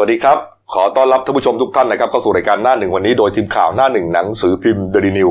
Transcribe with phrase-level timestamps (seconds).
[0.00, 0.38] สวัสดีครับ
[0.74, 5.30] ขอต้อนรับท่านผู้ชมทุกท่านนะครับเข้าสู่รายการหน้าหนึ่งวันนี้โดยทีมข่าวหน้าหนึ่งหนังสือพิมพ์เดลินิว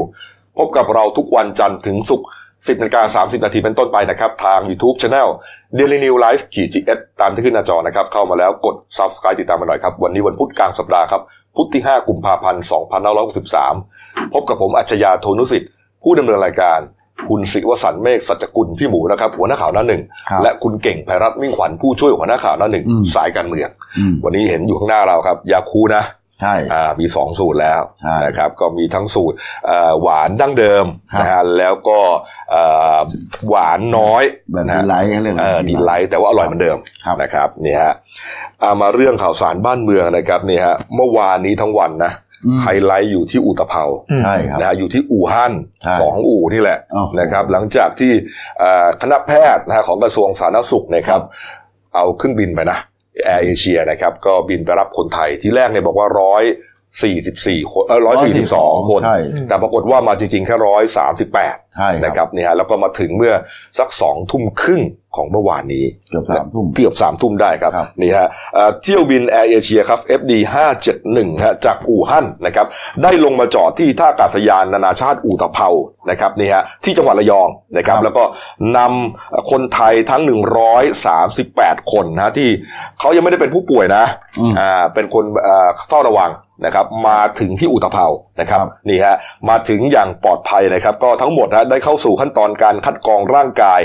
[0.57, 5.29] พบกับเราทุกวันจันทร์ถึงศุกร์10นาฬิกา30นาทีเป็นต้นไปนะครับ ทาง YouTube Channel
[5.77, 11.21] Daily New Life ขีจีเอสตามที่ขึ้นหน้าจอนะครับ เข้ามาแล้วกด Subscribe ติดตามมาหน่อยครับ วันนี้วันพุธกลางสัปดาห์ครับ
[11.55, 12.63] พุธที่5กุมภาพันธ์
[13.47, 15.69] 2563พบกับผมอัจฉริยะโทนุสิทธิ์
[16.03, 16.79] ผู้ดำเนินรายการ
[17.29, 26.03] คุณศิวสันต์เมฆสัจกุลพี่หมูนะครับหัวหน้าข่าวหน้าหนึ่งครับและคุณเก่งไพรัตน์มิ่งขวัญผู้ช่วยหัวหน้าข่าวหน้าหนึ่งอืมสายการเมืองอืมวันนี้เห็นอยู่ข้างหน้าเราครับยาคูลท์นะ
[26.41, 29.35] ใช่อ่ามีสองสูตรแล้วใช่นะครับก็มีทั้งสูตร
[29.65, 31.99] เอ่อหวานดั้งเดิมครับนะฮะแล้วก็
[32.51, 32.63] เอ่
[32.95, 32.99] อ
[33.49, 37.93] หวานน้อยแบบนะดีฮะไลท์เขาเรียกเออดีไลท์แต่ว่าอร่อยเหมือนเดิมครับนะครับนี่ฮะ
[38.61, 42.26] เอามาเรื่องข่าวสารบ้านเมืองนะครับนี่ฮะเมื่อวานนี้ทั้งวันนะอืม
[42.61, 43.83] ไฮไลท์อยู่ที่อู่ตะเภา
[44.23, 48.11] ใช่ครับนะฮะอยู่ที่อู่ฮั่นใช่สองอู่นี่แหละอ้าวนะครับ หลังจากที่
[48.59, 51.21] เอ่อคณะแพทย์นะฮะของกระทรวงสาธารณสุขนะครับ
[51.95, 52.79] เอาเครื่องบินไปนะ
[53.25, 56.43] แอร์เอเชียนะครับ ก็บินไปรับคนไทยที่แรกเนี่ยบอกว่าร้อย
[57.03, 63.33] สี่สิบสี่คนเออร้อยสี่สิบสองคนใช่แต่ปรากฏว่ามาจริงๆแค่ร้อยสามสิบแปด ใช่นะครับเนี่ยฮะแล้วก็มาถึงเมื่อ
[63.79, 64.83] สักสองทุ่มครึ่ง
[65.15, 70.31] ของเมื่อวานนี้เกือบสามทุ่มเกือบสามทุ่มได้ครับครับนี่ฮะเอ่อเที่ยวบินแอร์เอเชียครับ FD
[70.87, 72.67] 571ฮะจากอู่ฮั่นนะครับ
[73.03, 75.69] ได้ลงมาจอดที่ท่าอากาศยานนานาชาติอู่ตะเภา
[76.09, 78.23] นะครับนี่ฮะที่จังหวัดระยองนะครับแล้วก็
[78.77, 80.21] นำคนไทยทั้ง
[81.07, 82.49] 138 คนนะฮะที่
[82.99, 84.03] เขายังไม่ได้เป็นผู้ป่วยนะ
[84.39, 86.31] อืมอ่าเป็นคนเอ่อเฝ้าระวัง
[86.65, 88.07] นะครับมาถึงที่อุตภเปา
[88.39, 89.15] นะครับครับนี่ฮะ
[89.49, 93.79] มาถึงอย่างปลอดภัยนะครับ ก็ทั้งหมดนะได้เข้าสู่ขั้นตอนการคัดกรองร่างกาย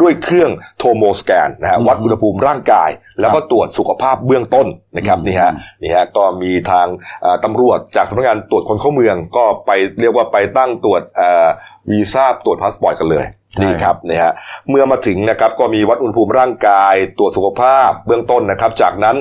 [0.00, 6.86] ด้วยเครื่องโทโมสแกนนะฮะอืมวัดอุณหภูมิร่างกาย แล้วก็ตรวจสุขภาพเบื้องต้นนะครับอืมนี่ฮะนี่ฮะก็มีทาง
[7.22, 11.46] เอ่อตำรวจจากสำนักงานตรวจคนเข้าเมือง ก็ไปเรียกว่าไปตั้งตรวจเอ่อ
[11.90, 14.32] วีซ่าตรวจพาสปอร์ตกันเลยใช่นี่ครับนี่ฮะ
[14.68, 19.16] เมื่อมาถึงนะครับก็มีวัดอุณหภูมิร่างกายตรวจสุขภาพเบื้องต้นนะครับ จากนั้น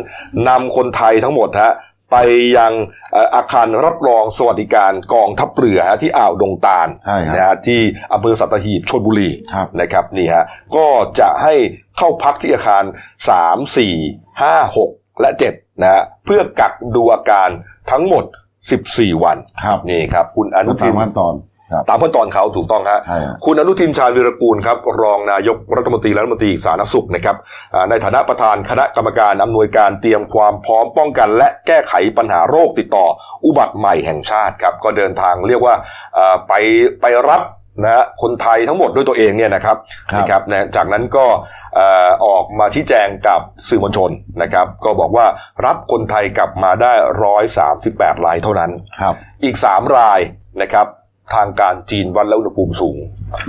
[0.47, 1.73] นำคนไทยทั้งหมดฮะ
[2.11, 2.15] ไป
[2.57, 2.73] ยัง
[3.13, 7.79] เอ่ออาคารรับรองสวัสดิการกองทัพเรือฮะที่อ่าวดงตาลใช่ครับนะฮะที่
[8.13, 10.43] อำเภอสัตหีบชลบุรีครับนะครับนี่ฮะ
[10.75, 10.87] ก็
[11.19, 11.53] จะให้
[11.97, 12.83] เข้าพักที่อาคาร
[13.27, 17.49] 3 4 5 6 และ7นะฮะเพื่อกักดูอาการ
[17.91, 18.25] ทั้งหมด
[18.73, 21.56] 14 วันครับนี่ครับ คุณอนุตาทิมนขั้นตอนครับ
[21.89, 27.35] ตามขั้นตอนเขาถูกต้องฮะใช่ครับคุณอนุทินชาญวีรกูลครับรองนายกรัฐมนตรีและรัฐมนตรีสาธารณสุขนะครับ
[27.73, 33.05] อ่าในฐานะประธานคณะกรรมการอำนวยการเตรียมความพร้อมป้องกัน และแก้ไขปัญหาโรคติดต่อ
[33.45, 35.75] อุบัติใหม่แห่งชาติครับก็เดินทางเรียกว่า
[36.17, 36.53] อ่าไป
[37.01, 37.43] ไปรับ
[37.83, 39.77] นะฮะคนไทยทั้งหมดด้วยตัวเองเนี่ยนะครับ
[40.11, 41.25] ครับนะครับนะจากนั้นก็
[41.75, 44.11] เอ่อออกมาชี้แจงกับสื่อมวลชน
[44.41, 45.25] นะครับ ก็บอกว่า
[45.65, 46.93] รับคนไทยกลับมาได้
[47.57, 50.19] 138รายเท่านั้นครับอีก 3 ราย
[50.61, 50.87] นะครับ
[51.33, 52.97] ทางการจีนวัดแล้วอุณหภูมิสูง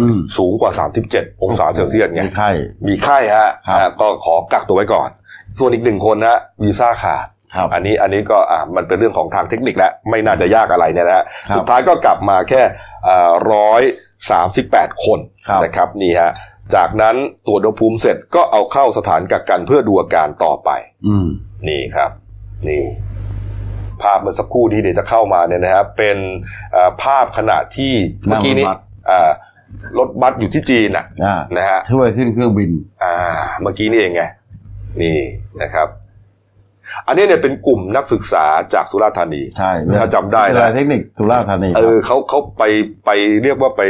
[0.00, 0.72] อืมสูงกว่า
[1.06, 2.50] 37 องศาเซลเซียสไง มีไข้
[2.88, 5.10] มีไข้ฮะครับอ่าก็ขอกักตัวไว้ก่อน
[5.58, 12.62] ส่วนอีกหนึ่งคนนะวีซ่าขาดครับอันนี้อันนี้ก็อ่ามันเป็นเรื่องของทางเทคนิคแล้วไม่น่าจะยากอะไรเนี่ยนะฮะครับสุดท้ายก็กลับมาแค่
[13.52, 13.82] ร้อย
[14.30, 15.18] สามสิบแปดคน
[15.48, 16.32] ครับนะครับนี่ฮะ
[16.74, 17.16] จากนั้น
[17.46, 20.70] ตรวจอุณหภูมิเสร็จก็เอาเข้าสถานกักกันเพื่อดูอาการต่อไป
[21.06, 21.28] อืม
[21.68, 22.10] นี่ครับ
[22.68, 22.84] นี่
[24.02, 26.16] ภาพเมื่อสักครู่นี้เดี๋ยวจะเข้ามาเนี่ยนะครับเป็น
[26.72, 27.92] เอ่อภาพขณะที่
[28.26, 28.78] เมื่อกี้นี้นั่งรถบัส
[29.10, 29.30] อ่า
[29.98, 32.70] รถบัสอยู่ที่จีนน่ะอ่านะฮะช่วยขึ้นเครื่องบิน
[33.02, 33.14] อ่า
[33.62, 34.22] เมื่อกี้นี่เองไง
[35.02, 35.18] นี่
[35.62, 35.88] นะครับ
[37.06, 38.44] อันนี้เนี่ยเป็นกลุ่มนักศึกษา
[38.74, 42.62] จากสุราษฎร์ธานีใช่ถ้าจำได้วิทนะยาลัยเทคนิคสุราษฎร์ธานีคเอรับอเขาเขาไป
[43.04, 43.10] ไป
[43.42, 43.82] เรียกว่าไป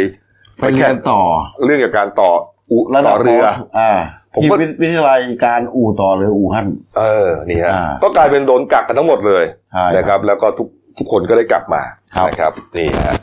[0.61, 1.21] ไปเรียนต่อ
[1.65, 2.31] เรื่องเกี่ยวกับการต่อ
[2.73, 3.45] อุระดัต่บอเรือ
[3.79, 3.93] อ่า
[4.35, 6.69] ผมที่ก็วิวิทยาลัยการอู่ต่อเรืออู่ฮั่น
[6.99, 10.69] เออนี่ฮะอ่าก็กลายเป็นโดนกักกันทั้งหมดเลยใช่นะครับ แล้วก็ทุก
[10.99, 11.83] ทุกคนก็ได้กลับมา
[12.17, 13.17] ครับนะครับนี่ฮะ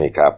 [0.00, 0.32] นี่ครับ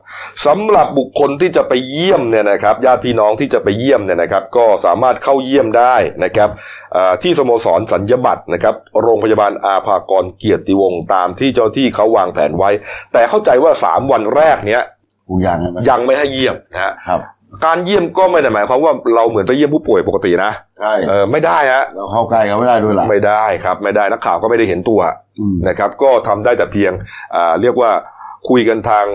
[0.47, 6.49] สำหรับบุคคลที่จะไปเยี่ยมเนี่ยนะครับญาติพี่น้องที่จะไปเยี่ยมเนี่ยนะครับ ก็สามารถเข้าเยี่ยมได้นะครับ
[6.97, 12.71] อ่าที่สโมสรสัญญบัตรนะครับ โรงพยาบาลอาภากรเกียรติวงศ์ตามที่เจ้าที่เขาวางแผนไว้
[13.13, 14.83] แต่เข้าใจว่าสามวันแรกเนี้ย
[15.29, 17.21] อู่ยางใช่ไหมยังไม่ให้เยี่ยมนะฮะครับ
[17.65, 25.01] การเยี่ยมก็ไม่ได้หมายความว่าเราเหมือนไปเยี่ยมผู้ป่วยปกตินะใช่เออไม่ได้ฮะเราเข้าใกล้เขาไม่ได้ด้วยล่ะไม่ได้ครับ ไม่ได้นักข่าวก็ไม่ได้เห็นตัว
[25.41, 26.93] อืมนะครับ ก็ทำได้แต่เพียง
[27.35, 27.91] อ่าเรียกว่า
[28.49, 29.07] คุยกันทาง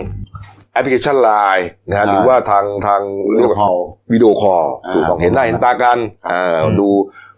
[0.74, 3.01] แอปพลิเคชันไลน์นะฮะใช่หรือว่าทางทาง
[3.38, 3.72] เรียกว่าพอ
[4.12, 5.98] วิดีโอคอลอ่าถูกต้องเห็นหน้าเห็นตากัน
[6.30, 6.89] อ่าดู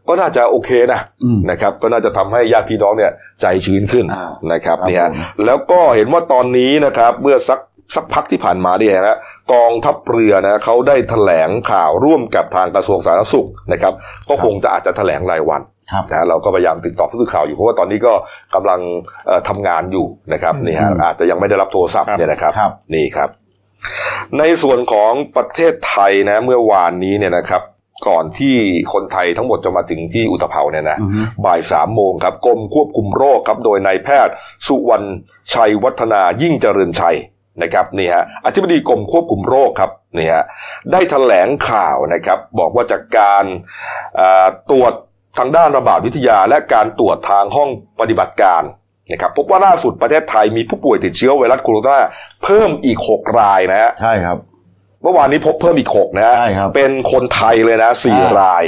[0.08, 3.12] ก็น่าจะโอเคนะอืมนะครับ ก็น่าจะทำให้ญาติพี่น้องเนี่ย
[3.42, 7.60] ใจชื้นขึ้นอ่านะครับครับนี่ฮะผมแล้วก็เห็นว่าตอนนี้นะครับ เมื่อสัก
[7.96, 9.18] สักพักที่ผ่านมาเนี่ยนะ
[9.54, 13.94] กองทัพเรือนะเขาได้แถลงข่าวร่วมกับทางกระทรวงสาธารณสุขนะครับ
[14.30, 18.14] ก็คงจะอาจจะแถลงรายวันครับนะฮะเราก็พยายามติดต่อผู้สื่อข่าวอยู่เพราะว่าตอนนี้ก็
[18.56, 18.80] กำลัง
[19.28, 23.30] เอ่อทำงานอยู่นะครับนี่ฮะอืมอาจจะยังไม่ได้รับโทรศัพท์เนี่ยนะครับครับนี่ครับ
[24.40, 27.64] ในส่วนของประเทศไทยนะ เมื่อวานนี้เนี่ยนะครับ
[28.10, 28.56] ก่อนที่
[28.94, 34.34] คนไทยทั้งหมดจะมาถึงที่อุตภเปาเนี่ยนะอือฮึบ่ายสามโมงครับกรมควบคุมโรคครับโดยนายแพทย์
[34.68, 35.06] สุวรรณ
[35.54, 37.18] ชัยวัฒนายิ่งเจริญชัย
[37.64, 40.44] นะครับนี่ฮะอธิบดีกรมควบคุมโรคครับนี่ฮะ
[40.92, 43.44] ได้แถลงข่าวนะครับบอกว่าจากการ
[44.20, 44.94] อ่าตรวจ
[45.38, 47.70] ทางด้านระบาดวิทยา และการตรวจทางห้อง
[48.00, 48.64] ปฏิบัติการ
[49.12, 51.98] นะครับพบว่าล่าสุดประเทศไทยมีผู้ป่วยติดเชื้อไวรัสโคโรนา
[52.44, 54.38] เพิ่มอีก 6 รายนะฮะใช่ครับ
[55.04, 58.64] เมื่อวานนี้พบเพิ่มอีก 6 นะฮะใช่ครับเป็นคนไทยเลยนะสี่อ่ารราย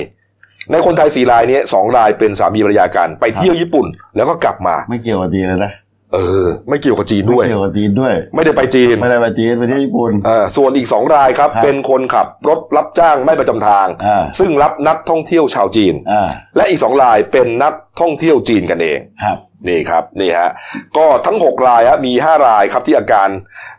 [0.71, 3.85] ในคนไทยสี่รายนี้สองรายเป็นสามีภรรยากันไปเที่ยวญี่ปุ่น
[4.15, 5.71] แล้วก็กลับมาไม่เกี่ยวกับจีนเลยนะ
[6.13, 19.37] เออ ไม่เกี่ยวกับจีนด้วย ไม่เกี่ยวกับจีนด้วย ไม่ได้ไปจีน ไม่ได้ไปจีนไปเที่ยวญี่ปุ่นเออส่วนอีกสองรายครับครับ เป็นคนขับรถรับจ้างไม่ประจำทางอ่าซึ่งรับนักท่องเที่ยวชาวจีนอ่าและอีกสองรายเป็นนักท่องเที่ยวจีนกันเอง ครับ
[19.67, 20.49] นี่ครับนี่ฮะ
[20.97, 23.29] ก็ทั้ง 6 รายฮะมี 5 รายครับที่อาการ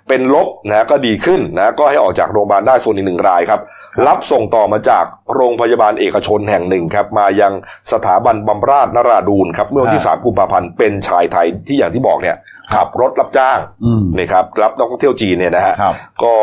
[0.09, 3.61] เป็นลบนะก็ดีขึ้นนะก็ให้ออกจากโรงพยาบาลได้ส่วนอีกหนึ่งรายครับ
[4.07, 7.53] รับส่งต่อมาจากโรงพยาบาลเอกชนแห่งหนึ่งครับ มายัง
[7.93, 12.37] สถาบันบำราศนราดูนครับเมื่อวันที่อ่า3กุมภาพันธ์เป็นชายไทยที่อย่างที่บอกเนี่ย
[12.75, 16.35] ขับรถรับจ้างอืมนี่ครับรับนักท่องเที่ยวจีนเนี่ยนะฮะครับก็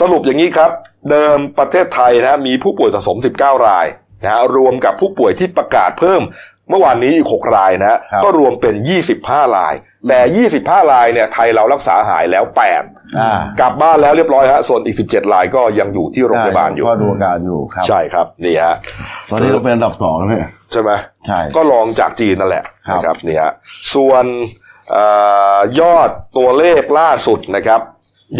[0.00, 0.70] สรุปอย่างนี้ครับ
[1.10, 3.86] เดิมประเทศไทยนะฮะมีผู้ป่วยสะสม 19 ราย
[4.24, 6.22] นะฮะรวมกับผู้ป่วยที่ประกาศเพิ่ม
[6.70, 8.74] เมื่อวานนี้อีก 6 รายนะฮะครับก็รวมเป็น
[9.14, 9.74] 25 ราย
[10.08, 12.44] แต่ 25 รายเนี่ยไทยเรารักษาหายแล้ว
[12.80, 13.30] 8อ่า
[13.60, 18.74] กลับบ้านแล้วเรียบร้อยฮะ ส่วนอีก 17 รายก็ยังอยู่ที่โรงพยาบาลอยู่ก็ดูอาการอยู่ครับ ใช่ครับ นี่ฮะ
[19.30, 20.90] ตอนนี้เราเป็นอันดับสองแล้วเนี่ยใช่ไหม
[21.26, 23.52] ใช่ ก็ลองจากจีนนั่นแหละครับนะครับนี่ฮะ
[23.94, 24.24] ส่วน
[24.92, 24.98] เอ
[25.56, 27.80] อยอดตัวเลขล่าสุดนะครับ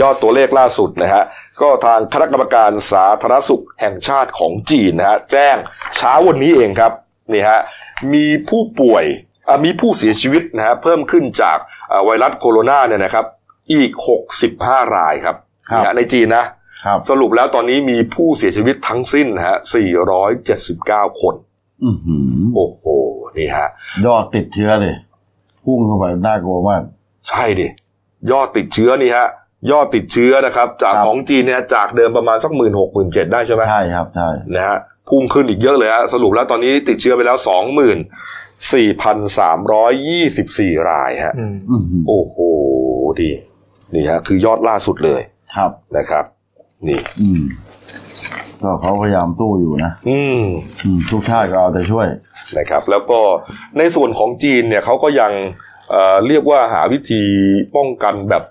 [0.00, 1.22] ยอดตัวเลขล่าสุดนะฮะ
[1.60, 5.56] ก็ทางคณะกรรมการสาธารณสุขแห่งชาติของจีนนะฮะแจ้ง
[5.96, 6.92] เช้าวันนี้เองครับ
[7.32, 7.60] นี่ฮะ
[8.14, 9.04] มีผู้ป่วย
[9.48, 11.58] อะมีผู้เสียชีวิตนะฮะเพิ่มขึ้นจาก
[11.92, 13.24] อ่าไวรัสโคโรนาเนี่ยนะครับ
[13.72, 13.90] อีก
[14.44, 15.36] 65 รายครับ
[15.70, 16.44] ครับนี่ฮะในจีนนะ
[16.86, 19.56] ครับสรุปแล้วตอนนี้มีผู้เสียชีวิตทั้งสิ้นนะฮะ
[20.38, 21.34] 479 คน
[21.84, 22.82] อือหือโอ้โห
[23.38, 23.68] นี่ฮะ
[24.06, 24.94] ยอดติดเชื้อเลย
[25.64, 26.82] พุ่งเข้าไปน่ากลัวมาก
[27.28, 27.68] ใช่ดิ
[28.30, 29.26] ยอดติดเชื้อนี่ฮะ
[29.70, 34.78] ยอดติดเชื้อนะครับ จากครับของจีนเนี่ยจากเดิมประมาณสักหมื่นหกหมื่นเจ็ดได้ใช่ไหมใช่ครับ ใช่ นะฮะ
[35.08, 37.98] พุ่งขึ้นอีกเยอะเลยฮะสรุปแล้วตอนนี้ติดเชื้อไปแล้วสองหมื่น
[38.74, 42.36] สี่พันสามร้อยยี่สิบสี่รายฮะอืมอือหือโอ้โห
[43.20, 43.30] ดี
[43.94, 45.20] นี่ฮะคือยอดล่าสุดเลย
[45.56, 46.24] ครับนะครับ
[46.88, 47.42] นี่อืม
[48.62, 50.42] ก็เขาพยายามตู้อยู่นะอืม
[50.84, 52.06] อืมทุกชาติก็เอาแต่ช่วย
[52.58, 53.20] นะครับ แล้วก็
[53.78, 55.32] ในส่วนของจีนเนี่ยเขาก็ยัง
[55.90, 57.22] เอ่อเรียกว่าหาวิธี
[57.76, 58.44] ป้องกันแบบ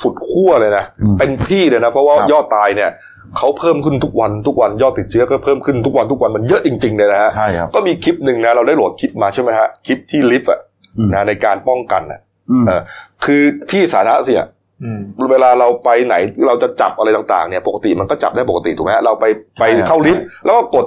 [0.00, 2.90] สุดขั้วเลยนะอืมเป็นที่เลยนะ เพราะว่าครับยอดตายเนี่ย
[3.36, 10.60] เขาเพิ่มขึ้นทุกวันทุกวันยอดติดเชื้อก็เพิ่มขึ้นทุกวันทุกวันมันเยอะจริงๆเลยนะฮะใช่ครับก็มีคลิปหนึ่งนะเราได้โหลดคลิปมาใช่ไหมฮะคลิปที่ลิฟต์อะ
[10.98, 12.20] อืมนะในการป้องกันอะ
[12.50, 12.80] อืมเออ
[13.24, 14.42] คือที่สาธารณะเสีย
[14.82, 15.00] อืม
[15.32, 16.14] เวลาเราไปไหน
[16.46, 19.24] เราจะจับอะไรต่างๆเนี่ยปกติมันก็จับได้ปกติถูกไหมฮะเราไป
[19.58, 20.86] ไปใช่ครับเข้าลิฟต์แล้วก็กด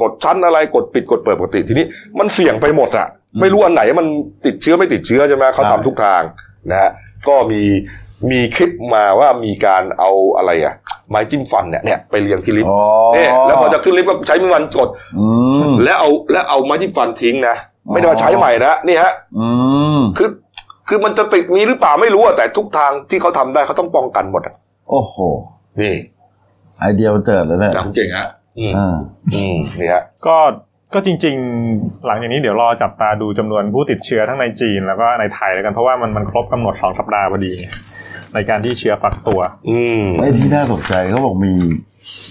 [0.00, 1.86] กดชั้นอะไรกดปิดกดเปิดปกติทีนี้
[2.18, 3.06] มันเสี่ยงไปหมดอะ
[3.40, 4.06] ไม่รู้อันไหนมัน
[4.46, 6.22] ติดเชื้อไม่ติดเชื้อใช่ไหมเขาใช่ทำทุกทาง
[6.70, 6.90] นะฮะ
[7.28, 7.62] ก็มี
[8.30, 10.74] มีคลิปมาว่ามีการเอาอะไรอะ
[11.10, 12.80] ไม้จิ้มฟันเนี่ยเนี่ยไปเรียงที่ลิฟต์อ๋อ
[13.14, 15.26] เนี่ยแล้วพอจะขึ้นลิฟต์ก็ใช้มือมันกดอื
[15.70, 17.56] มแล้วเอาแล้วเอาไม้จิ้มฟันทิ้งนะ
[17.92, 19.48] ไม่ได้มาใช้ใหม่นะนี่ฮะอื
[19.98, 20.28] มคือ
[20.88, 24.54] คือมันจะติดมีหรือเปล่าไม่รู้อะแต่ทุกทางที่เขาทำได้เขาต้องป้องกันหมดอะ
[24.90, 25.14] โอ้โห
[25.80, 25.94] นี่
[26.80, 28.28] ไอเดียมันเจิดเลยเนี่ยจำเก่งฮะ
[28.58, 28.94] อืมอ่า
[29.34, 30.36] อืมนี่ฮะก็
[30.94, 31.34] ก็จริง
[31.70, 37.66] ๆ หลังจากนี้เดี๋ยวรอจับตาดูจำนวนผู้ติดเชื้อทั้งในจีนแล้วก็ในไทยแล้วกันเพราะว่ามันมันครบกำหนดสองสัปดาห์พอดีไง
[38.34, 41.54] ในการที่เชื้อฟักตัว อืมไอ้ที่น่าสนใจเขาบอกมี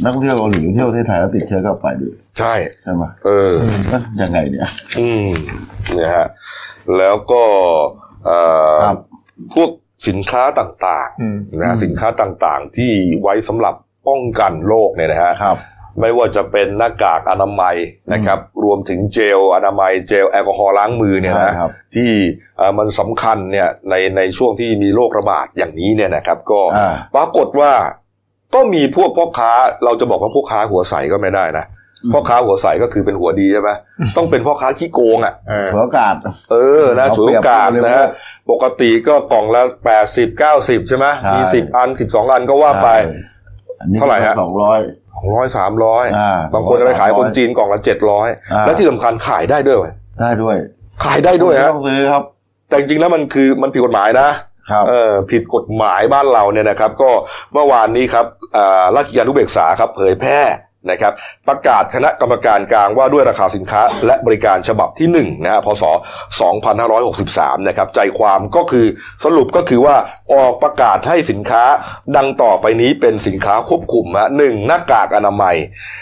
[0.04, 3.54] นักท่องเที่ยวเกาหลีเที่ยวประเทศไทยแล้วติดเชื้อกลับไปด้วยใช่ใช่ไหมเออ
[3.90, 4.68] เอ๊ะยังไงเนี่ย
[5.00, 5.30] อืม
[5.94, 6.28] เนี่ยฮะ
[6.98, 7.44] แล้วก็
[8.26, 8.40] เอ่
[8.74, 8.98] อครับ
[9.54, 9.70] พวก
[10.08, 12.92] สินค้าต่างอืมๆนะฮะสินค้าต่างๆ ที่
[13.22, 13.76] ไว้สำหรับ
[14.08, 15.58] ป้องกันโรคเนี่ยนะฮะครับ
[16.00, 17.76] ไม่ว่าจะเป็นหน้ากากอนามัย
[18.14, 22.12] นะครับ รวมถึงเจลอนามัยเจลแอลกอฮอล์ล้างมือเนี่ยนะใช่ครับที่
[22.58, 27.72] เอ่อมันสำคัญเนี่ยในในช่วงที่มีโรคระบาดอย่างนี้เนี่ยนะครับ ก็อ่าปรากฏว่า
[28.56, 29.52] ก็มีพวกพ่อค้า
[29.86, 31.66] เราจะบอกว่าพ่อค้าหัวใสก็ไม่ได้นะ
[32.04, 33.72] อืมพ่อค้าหัวใสก็คือเป็นหัวดีใช่ไหม
[34.18, 36.16] ต้องเป็นพ่อค้าขี้โกงอะเออถือโอกาส
[36.52, 38.08] เออนะเอาฉวยเปรีโอยบกาสผู้บริโภคนะฮะ
[38.52, 42.90] ปกติก็กล่องละแปดสิบเก้าสิบใช่ไหมใช่มีสิบอันสิบสองอันก็ว่าไป
[43.80, 50.56] อันนี้เท่าไหร่ฮะสองร้อยส องร้อยสามร้อยอ่าบางคนจะไปขาย200คนจีนกล่องละเจ็ดร้อยอ่าและที่สำคัญขายได้ด้วยเว้ยได้ด้วย
[51.06, 52.24] ขายได้ด้วยไม่ฮะต้องซื้อครับ
[52.70, 54.30] แต่จริงๆแล้วมันคือมันผิดกฎหมายนะ
[54.72, 57.10] ครับเออผิดกฎหมายบ้านเราเนี่ยนะครับ ก็
[57.54, 58.26] เมื่อวานนี้ครับ
[58.58, 60.40] อ่าราชกิจจานุเบกษาครับ เผยแพร่
[60.90, 61.14] นะครับ
[61.48, 65.84] ประกาศคณะกรรมการกลางว่าด้วยราคาสินค้าและบริการฉบับที่1นะฮะพศ
[66.92, 68.86] 2563 นะครับใจความก็คือ
[69.24, 69.96] สรุปก็คือว่า
[70.34, 71.64] ออกประกาศให้สินค้า
[72.16, 75.56] ดังต่อไปนี้เป็นสินค้าควบคุมฮะหนึ่งหน้ากากอนามัย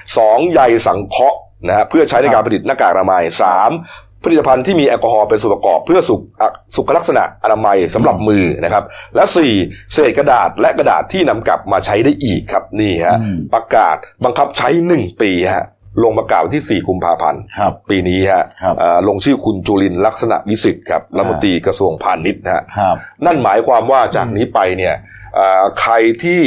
[0.03, 0.53] 2.
[0.53, 3.23] ใยสังเคราะห์นะฮะเพื่อใช้ในการผลิตหน้ากากอนามัย
[3.69, 4.10] 3.
[4.23, 8.83] ผลิตภัณฑ์ที่มีแอลกอฮอล์เป็นส่วนประกอบเพื่อสุขอะสุขลักษณะอนามัยสำหรับมือนะครับ
[9.15, 9.23] และ
[9.57, 9.93] 4.
[9.93, 15.65] เศษกระดาษและกระดาษที่นำกลับมาใช้ได้อีกครับนี่ฮะอืมประกาศบังคับใช้ 1 ปีฮะ
[16.03, 24.95] ลงประกาศวันที่ 4 กุมภาพันธ์ครับปีนี้ฮะครับเอ่อลงชื่อคุณจุลินทร์ลักษณะวิสิทธิ์ครับรัฐมนตรีกระทรวงพาณิชย์นะฮะครับนั่นหมายความว่าจากนี้ไปเนี่ย
[25.35, 26.41] เอ่อใครที่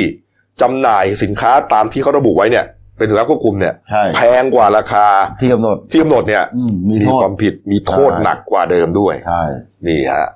[0.62, 2.64] จำหน่ายสินค้าตามที่เขาระบุไว้เนี่ย
[2.96, 5.06] เป็นสินค้าควบคุมเนี่ยใช่แพงกว่าราคา
[5.40, 9.42] ที่กำหนดที่กำหนดเนี่ยอืมมีมีโทษความผิดมีโทษใช่หนักกว่าเดิมด้วยใช่
[9.86, 10.26] นี่ฮะ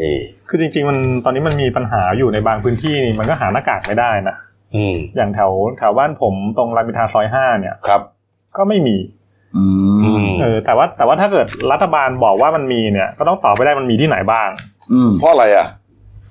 [0.00, 0.16] นี่
[0.48, 4.36] คือจริง ๆ มันตอนนี้มันมีปัญหาอยู่ในบางพื้นที่นี่มันก็หาหน้ากากไม่ได้นะ
[4.74, 8.00] อืมอย่างแถวแถวบ้านผมตรงรามอินทราซอยห้าเนี่ยครับ
[8.56, 8.96] ก็ไม่มี
[9.56, 9.64] อื
[10.04, 14.48] อืมมเออแต่ว่าแต่ว่าถ้าเกิดรัฐบาลบอกว่ามันมีเนี่ย ก็ต้องตอบไปได้มันมีที่ไหนบ้าง
[14.92, 15.66] อืมเพราะอะไรอะ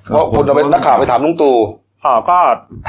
[0.05, 1.57] เพราะคนจะเป็นนักข่าวไปถามลุงตู่
[2.07, 2.39] อ๋อก็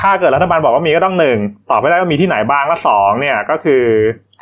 [0.00, 1.38] ถ้าเกิดรัฐบาลบอกว่ามีก็ต้องหนึ่ง
[1.70, 3.84] ตอบไม่ได้ว่ามีที่ไหนบ้างและสองเนี่ยก็คือ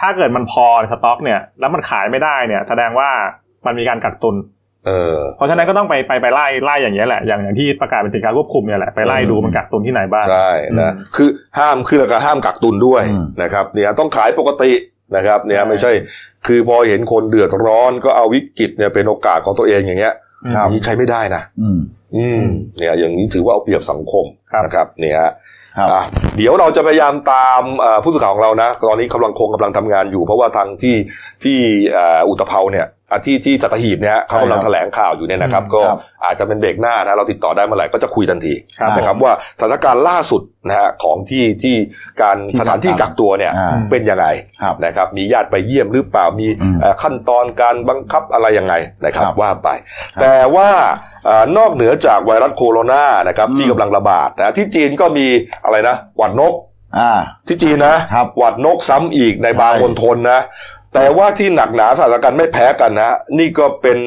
[0.00, 3.11] ถ้าเกิดมันพอในสต็อกเนี่ยแล้วมันขายไม่ได้เนี่ย แสดงว่า
[3.66, 4.37] มันมีการกักตุน
[4.87, 11.28] เออเพราะฉะนั้นก็ต้องไปไปไปไล่ไล่อย่างเงี้ยแหละอย่างอย่างที่ประกาศเป็นสินค้าควบคุมเนี่ยแหละไปไล่ดูมันกักตุนที่ไหนบ้างใช่นะอืมคือ
[11.59, 14.73] ห้ามคือแล้วก็ห้ามกักตุนด้วยอืมนะครับเนี่ยต้องขายปกติ
[15.16, 15.92] นะครับเนี่ยใช่ไม่ใช่
[16.47, 20.14] คือพอเห็นคนเดือดร้อนก็เอาวิกฤตเนี่ยเป็นโอกาสของตัวเองอย่างเงี้ย
[20.54, 21.42] ครับอย่างนี้ใช้ไม่ได้นะ
[22.14, 22.46] อืมอืม
[22.78, 25.30] เนี่ยอย่างนี้ถือว่าเอาเปรียบสังคมครับนะครับเนี่ยฮะ
[25.78, 26.02] ครับอะ
[26.36, 30.96] เดี๋ยวเราจะพยายามตามเอ่อผู้สื่อข่าวของเรานะ ตอนนี้กำลังคงกำลังทำงานอยู่ เพราะว่าทางที่
[31.44, 31.56] ที่
[31.92, 41.75] เอ่ออุตภเปาเนี่ยอะที่ที่สัตหีบเนี่ยฮะเขากำลังแถลงข่าวอยู่เนี่ยนะครับอืมก็ครับอาจจะเป็นเบรกหน้านะเราติดต่อได้เมื่อไหร่ก็จะคุยทันทีครับนะครับว่าสถานการณ์ล่าสุดนะฮะของที่ที่
[42.22, 44.26] การที่สถานที่กักตัวเนี่ยอ่าเป็นยังไง
[44.62, 49.68] ครับนะครับมีญาติไปเยี่ยมหรือเปล่ามีอืมเอ่อขั้นตอนการบังคับอะไรยังไงนะครับครับว่าไป
[50.14, 50.68] ครับแต่ว่า
[51.26, 55.26] เอ่อนอกเหนือจากไวรัสโคโรนานะครับอืมที่กำลังระบาดนะที่จีนก็มี
[55.64, 56.54] อะไรนะหวัดนก
[56.98, 57.12] อ่า
[57.46, 60.40] ที่จีนนะครับหวัดนกซ้ำอีกในบางใช่มณฑลนะ
[60.96, 63.98] แต่ว่าที่หนักหนาสถานการณ์ไม่แพ้กันนะนี่ก็เป็น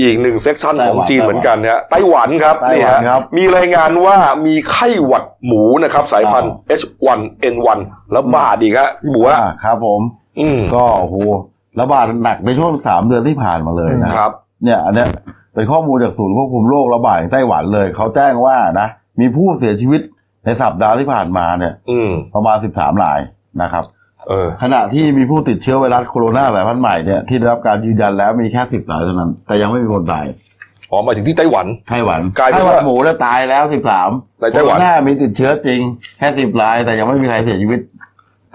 [0.00, 7.78] อีกหนึ่งเซกชันของจีนเหมือนกันนะไต้หวันครับไต้หวันนี่ฮะครับมีรายงานว่ามีไข้หวัดหมูนะครับ สายพันธุ์ H1N1
[8.12, 10.00] แล้วบาดอีกฮะพี่บัวอ่าครับผม
[10.40, 11.16] อืมก็โอ้โห
[11.80, 14.30] ระบาดหนักในช่วงสามเดือนที่ผ่านมาเลยนะครับ
[14.64, 15.08] เนี่ยอันเนี้ย
[15.54, 18.88] เป็นข้อมูลจากศูนย์ควบคุมโรคระบาดของไต้หวันเลย เขาแจ้งว่านะ
[19.20, 20.00] มีผู้เสียชีวิต
[20.44, 23.20] ในสัปดาห์ที่ผ่านมาเนี่ยอืมประมาณ13ราย
[23.62, 23.99] นะครับเออ
[24.62, 30.24] ขณะที่มีผู้ติดเชื้อไวรัสโคโรนาสายพันธุ์ใหม่เนี่ยที่ได้รับการยืนยันแล้วมีแค่10รายเท่านั้น แต่ยังไม่มีคนตาย
[30.90, 33.64] อ๋อหมายถึงที่ไต้หวันไต้หวันกลายเป็นไต้หวันว่าหมูแล้วตายแล้ว
[34.02, 35.80] 13ในไต้หวันโคโรนามีติดเชื้อจริง
[36.18, 37.80] แค่10ราย แต่ยังไม่มีใครเสียชีวิต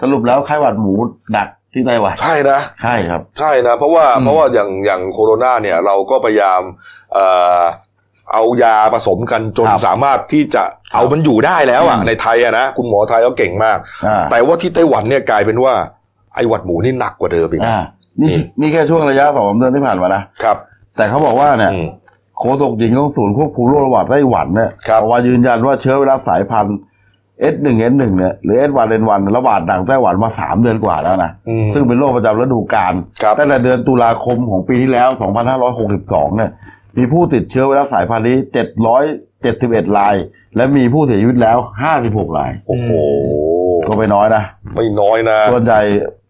[0.02, 0.94] สรุปแล้วไข้หวัดหมู
[1.32, 6.60] หนักที่ไต้หวันใช่นะใช่ครับ ใช่นะ เพราะว่าอืมเพราะว่าอย่างอย่างโคโรนาเนี่ยเราก็พยายาม
[7.12, 7.26] เอ่
[7.58, 7.60] อ
[8.32, 15.74] เอายาผสมกันจนครับสามารถที่จะเอามันอยู่ได้แล้วอะอืมในไทยอะนะคุณหมอไทยก็เก่งมากอ่าแต่ว่าที่ไต้หวันเนี่ยกลายเป็นว่า
[16.34, 17.82] ไอ้หวัดหมูนี่หนักกว่าเดิมอีกนะอ่า
[18.22, 20.56] นี่นี่แค่ช่วงระยะสองสามเดือนที่ผ่านมานะครับ
[20.96, 21.86] แต่เขาบอกว่าเนี่ยอืม
[22.38, 26.76] โฆษกหญิงของศูนย์ควบคุมโรคระบาดไต้หวันเนี่ยครับออกมายืนยันว่าเชื้อไวรัสสายพันธุ์
[27.54, 35.08] S1N1 เนี่ยหรือ S1N1 ระบาดหนักไต้หวันมาสามเดือนกว่าแล้วนะอืมซึ่งเป็นโรคประจำฤดูกาลครับตั้งแต่เดือนตุลาคมของปีที่แล้ว
[35.72, 36.50] 2562 เนี่ย
[36.98, 38.36] มีผู้ติดเชื้อไวรัสสายพันธุ์นี้
[39.16, 40.14] 771ราย
[40.56, 41.58] และมีผู้เสียชีวิตแล้ว
[41.98, 42.90] 56ราย โอ้โห
[43.88, 44.42] ก็ไม่น้อยนะ
[44.74, 45.80] ไม่น้อยนะ ส่วนใหญ่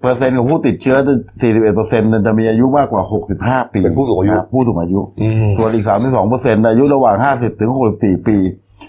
[0.03, 0.97] เปอร์เซ็นต์ของผู้ติดเชื้อ
[1.35, 3.03] 41เปอร์เซ็นต์จะมีอายุมากกว่า
[3.39, 8.37] 65 ปี เป็นผู้สูงอายุครับผู้สูงอายุอืมส่วนอีก 32เปอร์เซ็นต์อายุระหว่าง 50 ถึง 64 ปี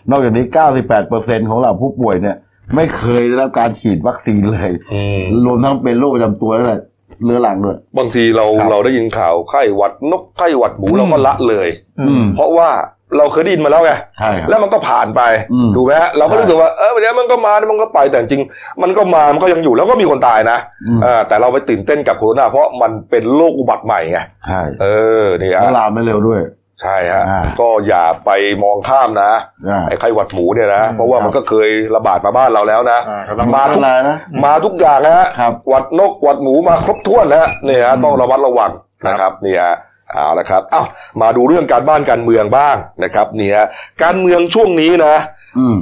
[0.09, 2.35] นอกจากนี้ 98เปอร์เซ็นต์ของเหล่าผู้ป่วยเนี่ย
[2.75, 6.79] ไม่เคยได้รับการฉีดวัคซีนเลยอืมรวมทั้งเป็นโรคประจำตัวและ
[7.25, 11.67] เรื้อรังด้วย บางทีเราครับเราได้ยินข่าวไข้หวัดนกไข้หวัดหมูอืม เราก็ละเลย
[11.99, 12.69] อืม เพราะว่า
[13.17, 15.21] เราเคยได้ยินมาแล้วไงใช่ครับ แล้วมันก็ผ่านไป
[15.53, 18.41] อืม ถูกไหมฮะเราก็ใช่รู้สึกว่าเออวันนี้มันก็มามันก็ไปแต่จริง
[18.81, 20.57] มันก็มามันก็ยังอยู่แล้วก็มีคนตายนะ
[20.87, 24.85] อืมเออแต่เราไปตื่นเต้นกับโคโรนาเพราะมันเป็นโรคอุบัติใหม่ไงใช่เอ
[25.23, 26.39] อนี่แล้วฮะลามไม่เร็วด้วย
[26.81, 28.31] ใช่ฮะอ่าก็อย่าไป
[28.63, 29.31] มองข้ามนะ
[29.69, 38.71] อ่าไอ้ไข้หวัดหมูเนี่ยนะอืมเพราะว่ามันก็เคยระบาดมาบ้านเราแล้วนะอ่าก็ต้องมาทุกอะไรนะมาทุกอย่างนะฮะครับหวัดนกหวัดหมูมาครบถ้วนนะฮะนี่ฮะอืมต้องระมัดระวัง
[39.07, 39.75] นะครับนี่ฮะ
[40.11, 40.83] เอาละครับเอ้า
[41.21, 43.65] มาดูเรื่องการบ้านการเมืองบ้างนะครับนี่ฮะ
[44.03, 45.15] การเมืองช่วงนี้นะ
[45.57, 45.75] อืม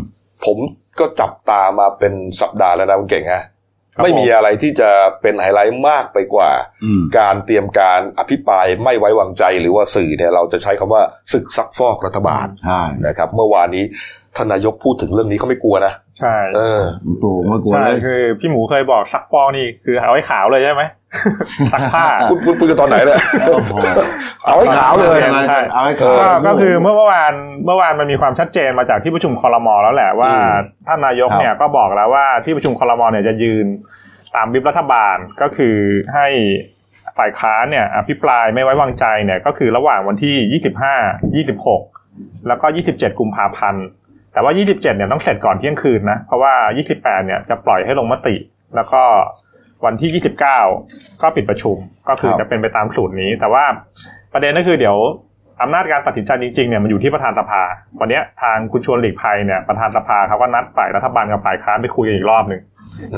[0.46, 0.58] ผม
[1.00, 3.55] ก็จับตามาเป็นสัปดาห์แล้วนะคุณเก่งฮะครับ
[4.04, 4.90] ไม่มีอะไรที่จะ
[5.22, 6.52] เป็นไฮไลท์มากไปกว่า
[6.84, 13.86] อืมการเตรียมการอภิปรายไม่ไว้วางใจหรือว่าสื่อเนี่ยเราจะใช้คำว่าศึกซักฟอกรัฐบาลใช่นะครับ เมื่อวานนี้
[14.36, 20.84] ท่านนายกพูดถึงเรื่องนี้เขาไม่กลัวนะใช่เออลุงตู่ไม่กลัวใช่เลยคือ พี่หมูเคยบอกซักฟอกนี่คือเอาไว้ขาวเลยใช่ไหม
[21.74, 23.74] ซักผ้าคุณคุณคุยกันตอนไหนเนี่ยโอ้โห
[24.46, 25.18] เอาให้ขาวเลย
[25.50, 27.34] ใช่เอาให้เอขาวอก็ก็คือเมื่อเมื่อวาน
[27.66, 30.52] เมื่อวานมันมีความชัดเจนมาจากที่ประชุมคอรมอแล้วแหละว่าอืม
[30.88, 33.66] ท่านนายกเนี่ยก็บอกแล้วว่าที่ประชุมคอรมอเนี่ยจะยืน
[34.36, 35.76] ตามวิปรัฐบาลก็คือ
[36.16, 36.28] ให้
[37.18, 40.62] ฝ่ายค้านเนี่ยอภิปรายไม่ไว้วางใจเนี่ยก็คือระหว่างวันที่
[41.42, 41.54] 25
[41.86, 43.86] 26 แล้วก็ 27 กุมภาพันธ์
[44.36, 46.54] แต่ว่า 27 เนี่ยต้องเสร็จก่อนเที่ยงคืนนะ เพราะว่า
[46.88, 48.36] 28 เนี่ยจะปล่อยให้ลงมติ
[48.76, 49.02] แล้วก็
[49.86, 50.42] วันที่ 29
[51.22, 51.78] ก็ปิดประชุม
[52.10, 53.66] ก็คือครับจะเป็นไปตามสูตรนี้ แต่ว่า
[54.34, 54.98] ประเด็นก็คือเดี๋ยว
[55.62, 57.62] อำนาจการตัดสินใจจริงๆเนี่ยมันอยู่ที่ประธานสภา
[58.00, 62.62] วันเนี้ยทางคุณชวนหลีกภัยเนี่ยประธานสภาเขาก็นัดฝ่ายรัฐบาลกับฝ่ายค้านไปคุยกันอีกรอบหนึ่ง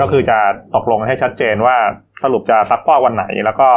[0.00, 0.38] ก็คือจะ
[0.74, 1.76] ตกลงให้ชัดเจนว่า
[2.22, 3.68] สรุปจะซักฟอกวันไหน แล้วก็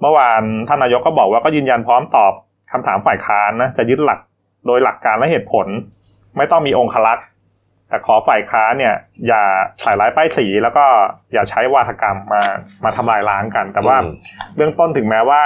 [0.00, 2.32] เมื่อวานท่านนายกก็บอกว่าก็ยืนยันพร้อมตอบ
[2.72, 4.20] คำถามฝ่ายค้านนะจะยึดหลัก
[4.66, 5.66] โดยหลักการและเหตุผล
[6.36, 7.24] ไม่ต้องมีองคลักษณ์
[7.88, 8.94] แต่ขอฝ่ายค้านเนี่ย
[9.28, 9.42] อย่า
[9.80, 10.84] ใส่ร้ายป้ายสี แล้วก็
[11.32, 12.42] อย่าใช้วาทกรรมมา
[12.84, 14.10] มาทำลายล้างกัน แต่ว่าอืม
[14.56, 15.42] เบื้องต้นถึงแม้ว่า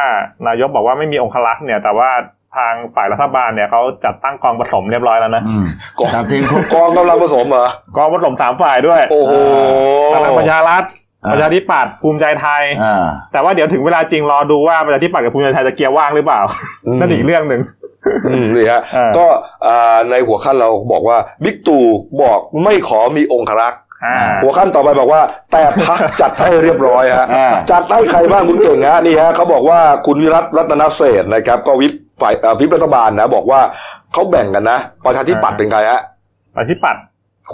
[0.47, 2.11] นายกบอกว่าไม่มีองคลักษณ์เนี่ย แต่ว่า
[2.57, 5.66] ทางฝ่ายรัฐบาลเนี่ยเขาจัดตั้งกองผสมเรียบร้อยแล้วนะอืม
[5.99, 9.33] กองจัดทีมครบกองกำลังผสมเหรอกองผสมสามฝ่ายด้วย โอ้โห
[10.14, 10.85] พลังประชารัฐ
[11.25, 16.40] อ่าประชาธิปัตย์ภูมิใจไทยอ่าแต่ว่าเดี๋ยวถึงเวลาจริงรอดูว่าประชาธิปัตย์กับภูมิใจไทยจะเกียร์ว่างหรือเปล่า
[16.87, 17.75] อืมนั่นอีกเรื่องหนึ่งอืม
[18.54, 19.26] นี่ฮะเออก็
[19.66, 21.84] อ่าในหัวขั้นเราบอกว่าบิ๊กตู่
[22.22, 25.20] บอกไม่ขอมีองครักษ์อ่าหัวขั้นต่อไปบอกว่า
[25.52, 33.60] แต่พักจัดให้เรียบร้อยฮะอ่าจัดให้ใครบ้างคุณเก่งฮะนี่ฮะเขาบอกว่าคุณวิรัตรัตนเศรษฐ์นะครับ ก็วิปฝ่ายเอ่อวิปรัฐบาลนะ บอกว่า
[34.12, 36.00] เขาแบ่งกันนะประชาธิปัตย์เป็นใครฮะ
[36.54, 37.02] ประชาธิปัตย์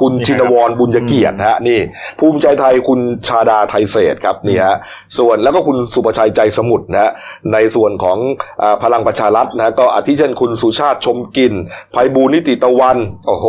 [0.01, 1.81] คุณนี่ชินวรบุญยเกียรติฮะนี่
[2.19, 4.77] ภูมิใจไทยคุณชาดาไทยเศรษฐ์ครับนี่ฮะ
[5.19, 7.11] ส่วนแล้วก็คุณสุประชัยใจสมุทรนะฮะ
[7.53, 8.19] ในส่วนของ
[8.63, 11.53] อาพลังประชารัฐนะฮะก็อาทิเช่นคุณสุชาติชมกลิ่น
[11.95, 12.97] ไพบูลย์นิติตะวัน
[13.27, 13.47] โอ้โห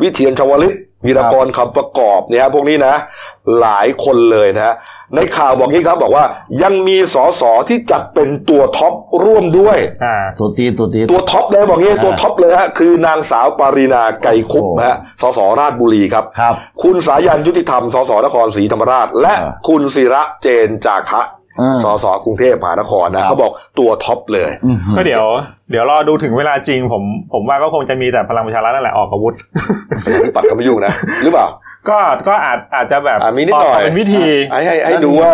[0.00, 0.74] วิเชียรชวลิต
[1.06, 2.94] วีรกรคำประกอบเนี่ยฮะพวกนี้นะ
[3.60, 4.74] หลายคนเลยนะฮะ
[5.16, 6.24] ในข่าวบอกงี้ครับบอกว่า
[6.62, 21.39] ยังมีสสที่จัดเป็นตัวท็อปร่วมด้วยอ่าตัวตีนตัวตีนตัวท็อปเลยบอกงี้อ่าตัวท็อปเลยฮะคือนางสาวปารีณาไกรคุปต์โอ้โหฮะสสราชบุรีครับครับ คุณสายันยุติธรรมสสนครศรีธรรมราช และอ่าคุณศิระเจนจาคะอ่า
[21.82, 25.24] สสกรุงเทพมหานครครันะบเขาบอกตัวท็อปเลยอื้อหือก็เดี๋ยว
[25.70, 27.02] เดี๋ยวรอดูถึงเวลาจริง ผม
[27.32, 29.34] ผมว่าก็คงจะมีแต่พลังประชารัฐนั่นแหละออกอาวุธ
[30.34, 31.46] ปัดก็ไม่ยุ่งนะ หรือเปล่า
[31.88, 31.98] ก็
[32.28, 35.32] ก็อาจอาจจะแบบอ่ามีนิดหน่อยกเป็นวิธีให้ให้ให้ดูว่า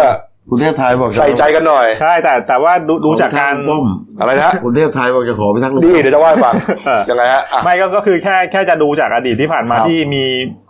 [0.50, 3.86] คุณเทพไทยบอกะใส่ใจกันหน่อย ใช่แต่แต่ว่าดูดูจากการขอพิทัษ์ลุงป้อม
[4.20, 6.54] อะไรนะคุณเทพไทยบอกจะขอพิทักษ์ลุงดีป้อมเดี๋ยวจะว่าให้ฟัง
[6.86, 10.24] เออยังไงฮะอะไม่ก็ก็คือแค่แค่จะดูจากอดีตที่ผ่านมาครับที่มี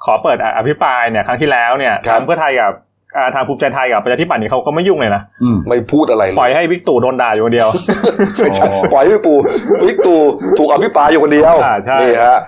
[0.05, 2.85] ขอเปิดอภิปรายเนี่ยครั้งที่แล้วเนี่ยครับทางเพื่อไทยกับอ่า
[3.35, 7.69] ทางภูมิใจไทยกับประชาธิปัตย์นี่เขาก็ไม่ยุ่งเลยนะอืมไม่พูดอะไรเลปล่อยยให้บิ๊กตู่โดนด่าอยู่คนเดียว
[8.39, 9.35] ไม่ใช่อ๋อปล่อยให้พี่ปู
[9.87, 10.17] วิกตู
[10.59, 12.39] ถูกอภิปรายอยู่คนเดียวอ่าใช่นี่ฮะ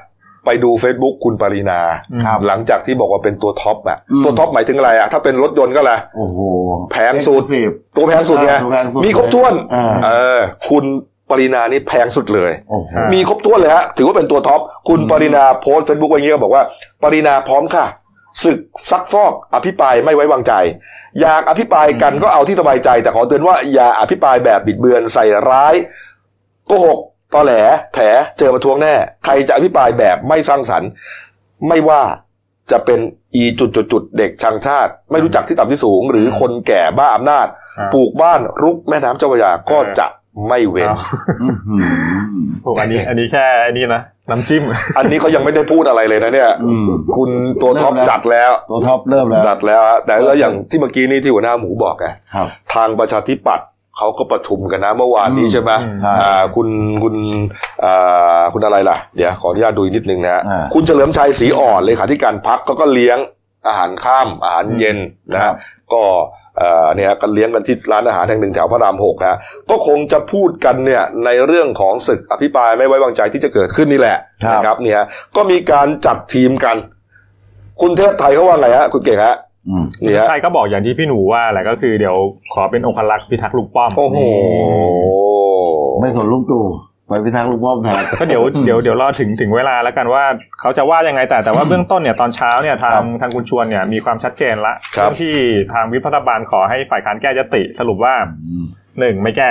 [0.46, 1.80] ไปดู Facebook คุณปารีณา
[2.24, 6.38] ครับหลังจากที่บอกว่าเป็นตัวท็อปอะอืมตัวท็อปหมายถึงอะไรอะถ้าเป็นรถยนต์ก็อะไรโอ้โห
[6.92, 10.84] แพงสุดสิบตัวแพงสุดไงตัวแพงสุดมีครบถ้วนอ่าเออคุณ
[11.30, 16.62] ปรินานี่แพงสุดเลยโอ้โหอ่ามีครบถ้วนเลยฮะ ถือว่าเป็นตัวท็อป คุณอืมปรินาโพสเฟซบุ๊กไว้อย่างนี้ก็บอกว่า
[17.02, 17.86] ปรินาพร้อมค่ะ
[18.44, 20.52] ศึกซักฟอกอภิปรายไม่ไว้วางใจ
[21.20, 25.74] อยากอภิปรายกันก็เอาที่สบายใจ แต่ขอเตือนว่าอย่าอภิปรายแบบบิดเบือนใส่ร้าย
[26.66, 26.98] โกหก
[27.34, 27.52] ตอแหล
[27.94, 27.98] แถ
[28.38, 30.90] เจอมาทวงแน่ ใครจะอภิปรายแบบไม่สร้างสรรค์
[31.68, 32.02] ไม่ว่า
[32.70, 33.00] จะเป็น
[33.34, 37.46] อีจุดจุดจุดๆๆเด็กชังชาติ ไม่รู้จักที่ต่ำที่สูง หรือคนแก่บ้าอำนาจ
[37.78, 40.06] อ่าปลูกบ้านรุกแม่น้ำเจ้าพระยาก็จะ
[40.46, 40.96] ไม่เว้นเอา
[41.42, 41.82] อื้อหือ
[42.62, 44.62] โอ้อันนี้ อันนี้แค่อันนี้นะน้ำจิ้ม
[44.98, 47.30] อันนี้เขายังไม่ได้พูดอะไรเลยนะเนี่ยอืมคุณ
[47.62, 56.68] ตัวท็อปเริ่มแล้วจัดแล้ว ตัวท็อปเริ่มแล้วจัดแล้วฮะแต่แล้วอย่างที่เมื่อกี้นี่ที่หัวหน้าหมูบอกไงครับทางประชาธิปัตย์เขาก็ประชุมกันนะเมื่อวานนี้อืมใช่ไหมอืมใช่อ่าคุณ
[57.02, 57.14] คุณ
[57.84, 63.18] อ่าคุณอะไรล่ะ เดี๋ยวขออนุญาตดูอีกนิดนึงนะฮะอ่าคุณเฉลิมชัยศรีอ่อนเลขาธิการพักก็ก็เลี้ยง
[63.66, 64.98] อาหารข้ามอาหารเย็น
[65.32, 65.54] นะครัฮะบ
[65.92, 66.02] ก็
[66.58, 69.38] เอ่อเนี่ยกันเลี้ยงกันที่ร้านอาหารแห่งหนึ่งแถวพระรามหกนะฮะ
[69.70, 75.00] ก็คงจะพูดกันเนี่ยในเรื่องของศึกอภิปรายไม่ไว้วางใจที่จะเกิดขึ้นนี่แหละครับนะครับเนี่ย
[75.36, 76.76] ก็มีการจัดทีมกัน
[77.80, 79.36] คุณเทพไทยเขาว่าไงฮะคุณเก่งฮะ
[79.68, 82.16] อืมนี่ฮะใช่ก็บอกอย่างที่พี่หนูว่าแหละก็คือเดี๋ยว
[82.52, 84.16] ขอเป็นองคลักษ์พิทักษ์ลูกป้อมโอ้โห
[86.00, 86.64] ไม่สนลุงตู่
[87.08, 90.24] ไปพิทักษ์ลุงป้อมแทนก็เดี๋ยวเดี๋ยวเดี๋ยวรอถึงถึงเวลาแล้วกันว่า
[90.60, 95.34] เขาจะว่ายังไงแต่แต่ว่าเบื้องต้นเนี่ยตอนเช้าเนี่ยทาครังบทางคุณชวนเนี่ยมีความชัดเจนละครับเรื่องที่
[95.72, 98.14] ทางวิพรัฐบาลขอให้ฝ่ายค้านแก้ยติสรุปว่า
[98.48, 98.64] อืม
[99.00, 99.50] หนึ่งไม่แก้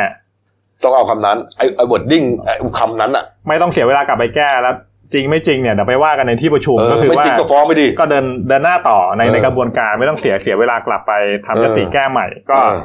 [0.83, 4.75] ต้องเอาคำนั้นไอ้ไอ้บทดิ้งไอ้คำนั้นอะ ไม่ต้องเสียเวลากลับไปแก้แล้ว
[5.13, 11.11] จริงไม่จริงเนี่ยเดี๋ยวไปว่ากันในที่ประชุมเออก็คือไม่ว่าจริงก็ฟ้องไปดิก็เดินเดินหน้าต่อในเออในกระบวนการไม่ต้องเสียเสียเวลากลับไป
[11.45, 12.79] ทำยติเออแก้ใหม่ ก็เออ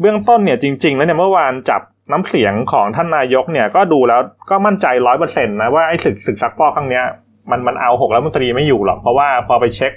[0.00, 7.04] เบื้องต้นเนี่ยจริง ๆ แล้วเนี่ยเมื่อวานจับ น้ำเสียงของท่านนายกเนี่ยก็ดูแล้วก็มั่นใจร้อยเปอร์เซ็นต์นะว่าไอ้ศึกศึกซักฟอกครั้งเนี้ย
[7.50, 9.92] มันมันเอาหกรัฐมนตรีไม่อยู่หรอก เพราะว่าพอไปเช็ค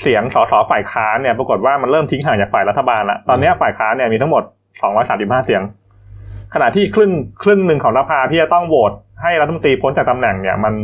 [0.00, 4.42] เสียงสสฝ่ายค้านเนี่ยปรากฏว่ามันเริ่มทิ้งห่างจากฝ่ายรัฐบาลละตอนเนี้ยฝ่ายค้านเนี่ยมีทั้งหมด
[4.94, 5.62] 235เสียง
[6.54, 10.74] ขณะที่ครึ่งครึ่งหนึ่งของสภาที่จะต้องโหวตให้รัฐมนตรีพ้นจากตำแหน่งเนี่ยมัน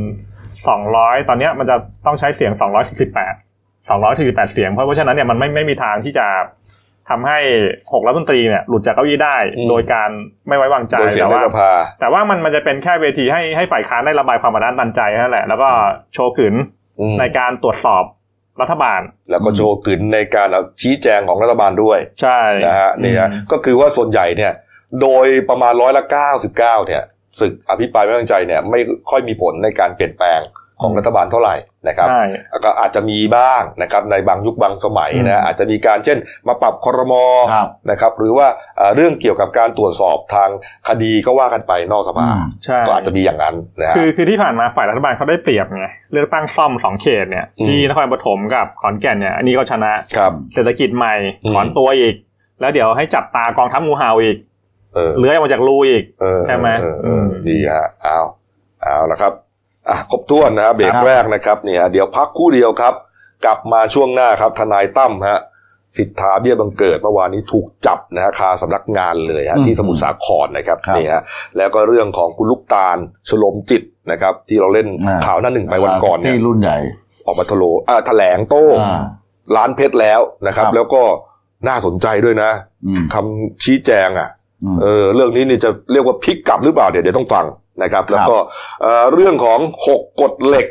[0.58, 6.26] 200ตอนเนี้ยมันจะต้องใช้เสียง248 248เสียง เพราะเพราะฉะนั้นเนี่ยมันไม่ไม่มีทางที่จะ
[7.10, 7.38] ทำให้
[7.92, 10.10] หกรัฐมนตรีเนี่ยหลุดจากเก้าอี้ได้อืมโดยการ
[10.48, 11.70] ไม่ไว้วางใจโดยเสียงแต่ในว่าสภา
[12.00, 15.68] แต่ว่ามันมันจะเป็นแค่เวทีให้ให้ฝ่ายค้านได้ระบายความอัดอั้นตันใจนั่นแหละ แล้วก็
[16.14, 16.54] โชว์ขืน
[17.00, 18.04] อืมในการตรวจสอบ
[18.60, 20.48] รัฐบาล แล้วก็โชว์กึนในการ
[20.80, 24.52] ชี้แจงของรัฐบาลด้วย ใช่นะฮะนี่ฮะก็คือว่าส่วนใหญ่เนี่ย
[25.02, 27.02] โดยประมาณร้อยละเก้าสิบเก้าเนี่ย
[27.40, 30.40] ศึกอภิปรายไม่ไว้วางใจเนี่ยไม่ค่อยมีผลในการเปลี่ยนแปลง
[30.82, 31.54] ของรัฐบาลเท่าไหร่
[31.88, 32.22] นะครับใช่
[32.64, 40.50] ก็อาจจะมีบ้างนะครับในบางยุคบางสมัยอืนะมอาจจะมีการเช่น มาปรับคอรมอครับนะครับหรือว่าเอ่อเรื่องเกี่ยวกับการตรวจสอบทาง
[40.88, 51.14] คดีก็ว่ากันไปนอกสภาอืมใช่ก็อาจจะมีอย่างนั้นนะฮะคือคือที่ผ่านมาฝ่ายรัฐบาลเขาได้เปรียบไงเลือกตั้งซ่อมสองเขตเนี่ยอืมที่นครปฐมกับขอนแก่นเนี่ยอันนี้ก็ชนะครับเศรษฐกิจใหม่
[51.44, 52.14] อืมถอนตัวอีก
[52.60, 54.36] แล้วเดี๋ยวให้จับตากองทัพงูเห่าอีก
[54.94, 58.18] เออเลื้อยออกมาจากรูอีกเออใช่ไหมเออเอออืมดีฮะเอา
[58.82, 59.32] เอาละครับ
[59.90, 62.94] อะครบถ้วนนะครับเบรกครับแรกนะครับเนี่ยเดี๋ยวพักครู่เดียวครับ
[63.44, 65.40] กลับมาช่วงหน้าครับทนายตั้มฮะ
[65.98, 71.22] สิทธาเบี้ยบังเกิดเมื่อวานนี้ถูกจับนะฮะคาสำนักงานเลยฮะอืมที่สมุทรสาครนะครับครับนี่ฮะ
[71.56, 72.96] แล้วก็เรื่องของคุณลูกตาล
[73.28, 76.78] ชโลมจิตนะครับ ที่เราเล่นอ่าข่าวหน้าหนึ่งไปวันก่อนเนี่ยที่รุ่นใหญ่
[77.26, 79.00] ออกมาทะโลอ่าแถลงโต้อ่า
[79.56, 81.02] ร้านเพชรแล้วนะครับครับ แล้วก็
[81.68, 82.50] น่าสนใจด้วยนะ
[82.86, 84.28] อืมคำชี้แจงอะ
[84.64, 87.44] อืมเออเรื่องนี้นี่จะเรียกว่าพลิกกลับหรือเปล่าเดี๋ยวเดี๋ยวต้องฟัง
[87.82, 88.36] นะครับครับ แล้วก็
[88.82, 90.66] เอ่อเรื่องของหกกฎเหล็ก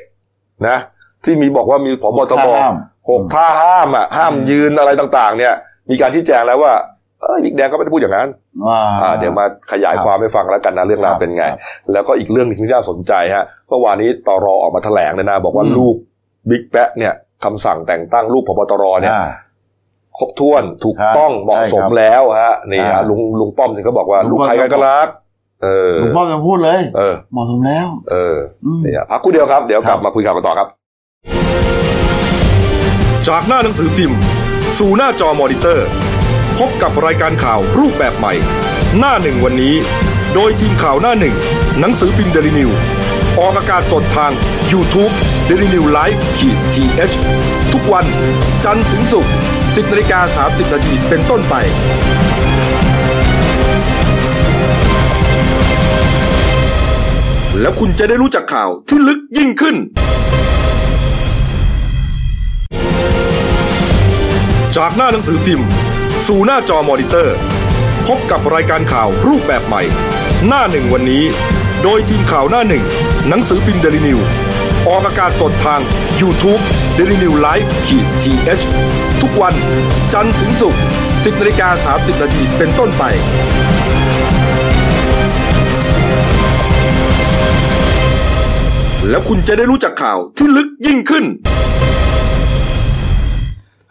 [0.68, 0.78] นะ
[1.26, 2.74] ที่มีบอกว่ามีผบทบห้าม
[3.10, 5.54] หกท่าห้ามอะห้ามยืนอะไรต่างๆ เนี่ย
[5.90, 6.74] มีการชี้แจงแล้วว่า
[7.22, 8.28] เออบิ๊กแดงก็ไม่ได้พูดอย่างนั้น
[8.68, 11.58] อ่าอ่าเดี๋ยวมาขยายครับความให้ฟังแล้วกันนะเรื่องราวครับเป็นไงครับ
[11.92, 15.96] แล้วก็อีกเรื่องหนึงที่น่าสนใจฮะเมื่อวานนี้ตรออกมาแถลงเลยนะ บอกว่าอืมลูก
[16.50, 19.28] บิ๊กแป๊ะเนี่ยคำสั่งแต่งตั้งลูกพบตรเนี่ยอ่า
[20.18, 25.29] ครบถ้วนถูกครับต้องเหมาะสมใช่ครับแล้วฮะนี่ฮะอ่าลุงลุงป้อมถึงก็บอกว่าลุลูงกป้อมใครกันก็รักเออ
[26.00, 30.68] หลวงพ่อจะพูดเลย เออเหมาะสมแล้ว เอออืมนี่ฮะพักกูเดียวครับ เดี๋ยวกลับครับมาคุยข่าวกันต่อครับ
[33.28, 34.18] จากหน้าหนังสือพิมพ์
[34.80, 35.88] สู่หน้าจอมอนิเตอร์
[36.60, 38.34] พบกับรายการข่าวรูปแบบใหม่
[39.00, 39.76] หน้าหนึ่งวันนี้
[40.34, 41.36] โดยทีมข่าวหน้าหนึ่ง
[41.80, 42.70] หนังสือพิมพ์เดลิวิว
[43.40, 44.32] ออกอากาศสดทาง
[44.72, 45.14] YouTube
[45.48, 48.06] d e l i n e w l i v e ขีดทีเทุกวัน
[48.66, 51.56] จันทร์ถึงศุกร์10นาฬิกา30นาทีเป็นต้นไป
[57.62, 59.76] แล้วคุณจะได้รู้จักข่าวที่ลึกยิ่งขึ้น
[64.78, 65.68] จากหน้าหนังสือพิมพ์
[66.28, 67.36] สู่หน้าจอมอนิเตอร์
[68.08, 69.84] พบกับรายการข่าวรูปแบบใหม่
[70.48, 71.24] หน้าหนึ่งวันนี้
[71.84, 72.84] โดยทีมข่าวหน้าหนึ่ง
[73.30, 74.20] หนังสือพิมพ์เดลิวิว
[74.88, 75.82] ออกอากาศสดทาง
[76.22, 76.62] YouTube
[76.98, 79.54] d e l i n e w l i v e ขีดทีเทุกวัน
[80.14, 83.04] จันทร์ถึงศุกร์ 10นาฬิกา30นาทีเป็นต้นไป
[89.10, 91.26] แล้วคุณจะได้รู้จักข่าวที่ลึกยิ่งขึ้น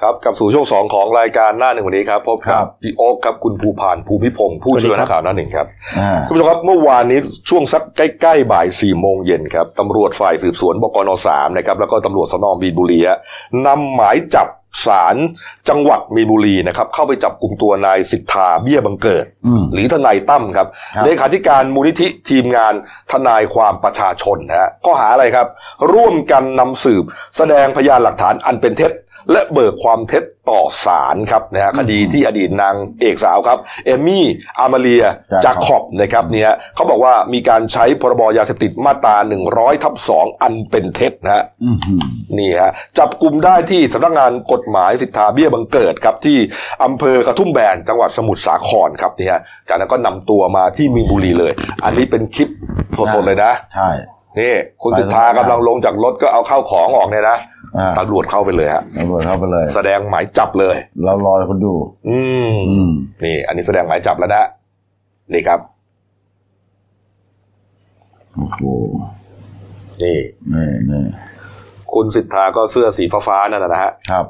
[0.02, 5.66] ครับกับสู่ช่วงสองของรายการหน้าหนึ่งวันนี้ครับพบครักับบพี่โอ๊คครับคุณภูพานภูมิพงศ์ผู้ช่วยนักข่าวหน้าหนึ่งครับ
[5.98, 13.18] อ่าคุณผู้ชมครับเมื่อวานนี้ช่วงสักใกล้ๆบ่ายสี่โมงเย็นครับตำรวจฝ่ายสืบสวนบกนสามนะครับแล้วก็ตำรวจสนมีนบุรีฮะ
[13.66, 14.48] นำหมายจับ
[14.87, 15.16] ศาล
[15.68, 22.74] จังหวัดมีนบุรีนะครับเข้าไปจับกลุ่มตัวนายสิทธาเบี้ยบังเกิดอืมหรือทนายตั้มครับครับเลขาธิการมูลนิธิทีมงาน
[23.12, 25.46] ทนายความประชาชนนะฮะข้อหาอะไรครับ
[25.92, 27.04] ร่วมกันนำสืบ
[27.37, 28.92] แสดงพยานหลักฐานอันเป็นเท็จ
[29.33, 34.25] และเบิกความเท็จต่อศาลครับนะฮะคดีที่อดีตนางเอกสาวครับ เอมมี่
[34.59, 35.05] อามาเลีย
[35.45, 39.17] จาคอบนะครับเนี่ยเขาบอกว่ามีการใช้พรบยาเสพติดมาตรา
[39.51, 42.03] 100ทับ2อันเป็นเท็จนะฮะอืมอืม
[42.38, 46.38] นี่ฮะจับกลุ่มได้ที่สำนักงานกฎหมายสิทธาเบี้ยบังเกิดครับที่
[46.85, 51.53] อำเภอกระทุ่มแบนจังหวัดสมุทรสาครครับนี่ฮะจากนั้นก็นำตัวมาที่มีนบุรีเลย
[51.85, 52.49] อันนี้เป็นคลิป
[53.14, 53.91] สดๆเลยนะ ใช่
[54.41, 57.58] นี่คุณสิทธากำลังลงจากรถก็เอาเข้าวของออกเนี่ยนะอ่า
[57.98, 61.74] ตำรวจเข้าไปเลยฮะตำรวจเข้าไปเลย แสดงหมายจับเลยเรารอคนดู
[62.09, 62.90] อืมอืม
[63.24, 64.44] นี่ อันนี้แสดงหมายจับแล้วนะ
[65.33, 65.61] นี่ครับ
[68.35, 68.61] โอ้โห
[70.02, 70.18] นี่
[70.52, 71.02] นี่นี่
[71.94, 74.26] คุณสิทธาก็เสื้อสีฟ้าๆนั่นนะนะฮะครับ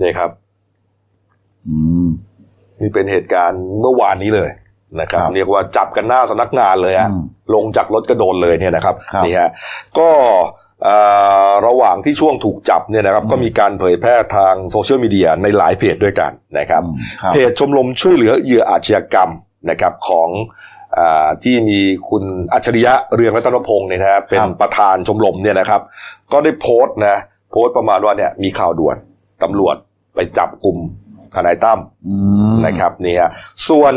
[0.00, 0.30] นี่ครับ
[1.66, 2.08] อืม
[2.80, 4.50] นี่เป็นเหตุการณ์เมื่อวานนี้เลย
[5.00, 9.50] นะครับครับเรียกว่าจับกันหน้าสำนักงานเลยฮะอืมลงจากรถก็โดนเลยเนี่ยนะครับครับนี่ฮะ
[9.98, 10.40] ก็เอ่อ
[11.66, 19.30] ระหว่างที่ช่วงถูกจับเนี่ยนะครับอืมก็มีการเผยแพร่ทางโซเชียลมีเดียในหลายเพจด้วยกันนะครับอืมครับเพจชมรมช่วยเหลือเหยื่ออาชญากรรม
[19.70, 20.28] นะครับของ
[20.98, 25.80] อ่าที่มีคุณอัจฉริยะเรืองรัตนพงศ์เนี่ยนะฮะเป็นประธานชมรมเนี่ยนะครับ
[26.32, 27.16] ก็ได้โพสต์นะ
[27.50, 28.96] โพสต์ประมาณว่าเนี่ยมีข่าวด่วน
[29.42, 29.76] ตำรวจ
[30.14, 30.78] ไปจับกลุ่ม
[31.34, 32.14] ทนายตั้มอื
[32.52, 33.30] มนะครับนี่ฮะ
[33.68, 33.94] ส่วน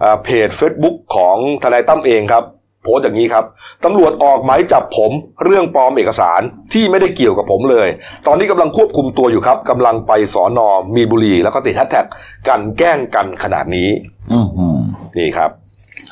[0.00, 2.44] เอ่อเพจ Facebook ของทนายตั้มเองครับ
[2.86, 3.44] โพสต์อย่างนี้ครับ
[3.84, 5.12] ตำรวจออกหมายจับผม
[5.44, 6.40] เรื่องปลอมเอกสาร
[6.72, 7.88] ที่ไม่ได้เกี่ยวกับผมเลย
[8.26, 12.06] ตอนนี้กำลังควบคุมตัวอยู่ครับกำลังไปสอนอมีนบุรี แล้วก็ติดแฮชแท็ก
[12.48, 13.88] กันแกล้งกันขนาดนี้
[14.32, 14.78] อืมอืม
[15.18, 15.50] นี่ครับ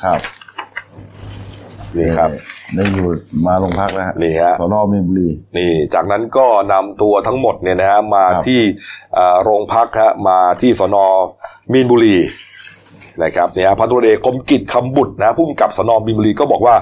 [0.03, 0.19] ครับ
[1.97, 2.29] นี่ครับ
[2.75, 3.07] ได้อยู่
[3.45, 8.61] มาโรงพักแล้วฮะนี่ฮะสอนอมีนบุรีนี่ จากนั้นก็นำตัวทั้งหมดเนี่ยนะฮะมาครับที่
[9.13, 10.97] เอ่อโรงพักฮะมาที่สน
[11.73, 12.17] มีนบุรี
[13.23, 16.75] นะครับเนี่ยพันตำรวจเอกคมกิจคำบุตรนะผู้กำกับสนมีนบุรีก็บอกว่า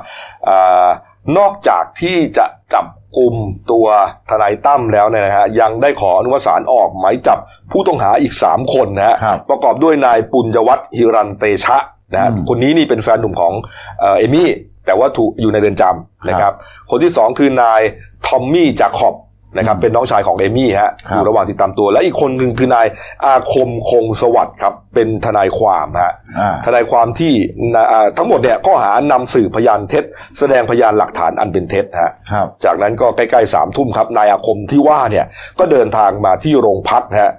[0.48, 0.90] อา
[1.38, 2.86] นอกจากที่จะจับ
[3.18, 3.36] กลุ่ม
[3.72, 3.86] ตัว
[4.30, 7.38] ทนายตั้มแล้วเนี่ยนะฮะยังได้ขออนุมัติศาลออกหมายจับ
[7.72, 11.78] ผู้ต้องหาอีก 3 คนนะฮะครับประกอบด้วยนายปุญญวัฒน์ฮิรันเตชะ
[12.14, 13.54] นะฮะอืมคนนี้นี่เป็นแฟนหนุ่มของ
[14.00, 14.50] เอ่อเอมี่
[14.86, 16.54] แต่ว่าถูกอยู่ในเรือนจำนะครับ
[16.90, 17.82] คนที่สองคือนาย
[18.28, 19.16] ทอมมี่จาคอบ
[19.58, 22.88] นะครับอืมเป็นน้องชายของเอมี่ฮะครับอยู่ระหว่างติดตามตัว และอีกคนหนึ่งคือนาย
[23.26, 27.34] อาคมคงสวัสดิ์ครับ เป็นทนายความฮะอ่าทนายความที่
[27.74, 30.04] นะอ่าทั้งหมดเนี่ยข้อหานำสื่อพยานเท็จ
[30.38, 35.26] แสดงพยานหลักฐานอันเป็นเท็จฮะครับจากนั้นก็ใกล้ๆสามทุ่มครับนายอาคมที่ว่าเนี่ย
[35.60, 37.32] ก็เดินทางมาที่โรงพักฮะ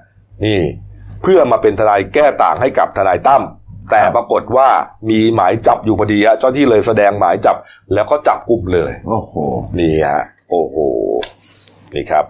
[0.45, 0.61] นี่
[1.23, 3.45] เพื่อมาเป็นทนายแก้ต่างให้กับทนายตั้ม
[3.91, 4.69] แต่ครับปรากฏว่า
[5.11, 7.57] มีหมายจับอยู่พอดีฮะเจ้าที่เลยแสดงหมายจับ
[7.95, 9.33] แล้วก็จับกลุ่มเลย โอ้โห
[9.79, 10.77] นี่ฮะโอ้โห
[11.97, 12.25] นี่ครับ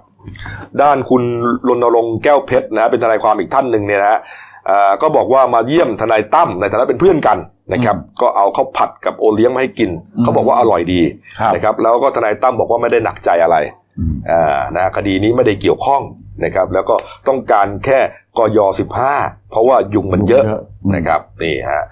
[0.83, 1.23] ด้านคุณ
[1.69, 4.21] รณรงค์แก้วเพชรนะเป็นทนายความอีกท่านหนึ่งเนี่ยนะฮะ
[4.69, 7.39] อ่าก็บอกว่ามาเยี่ยมทนายตั้มในฐานะเป็นเพื่อนกัน
[7.73, 11.01] นะครับก็เอาข้าวผัดกับโอเลี้ยงมาให้กินอืมเขาบอกว่าอร่อยดี
[11.41, 13.57] ครับนะครับแล้วก็ทนายตั้มบอกว่าไม่ได้หนักใจอะไร
[13.99, 16.03] อืมอ่านะคดีนี้ไม่ได้เกี่ยวข้อง
[16.45, 16.97] นะครับ แล้วก็
[17.29, 17.99] ต้องการแค่
[18.39, 19.15] กยสิบห้า
[19.51, 21.85] เพราะว่ายุงมันเยอะยุงเยอะอืมนะครับนี่ฮะ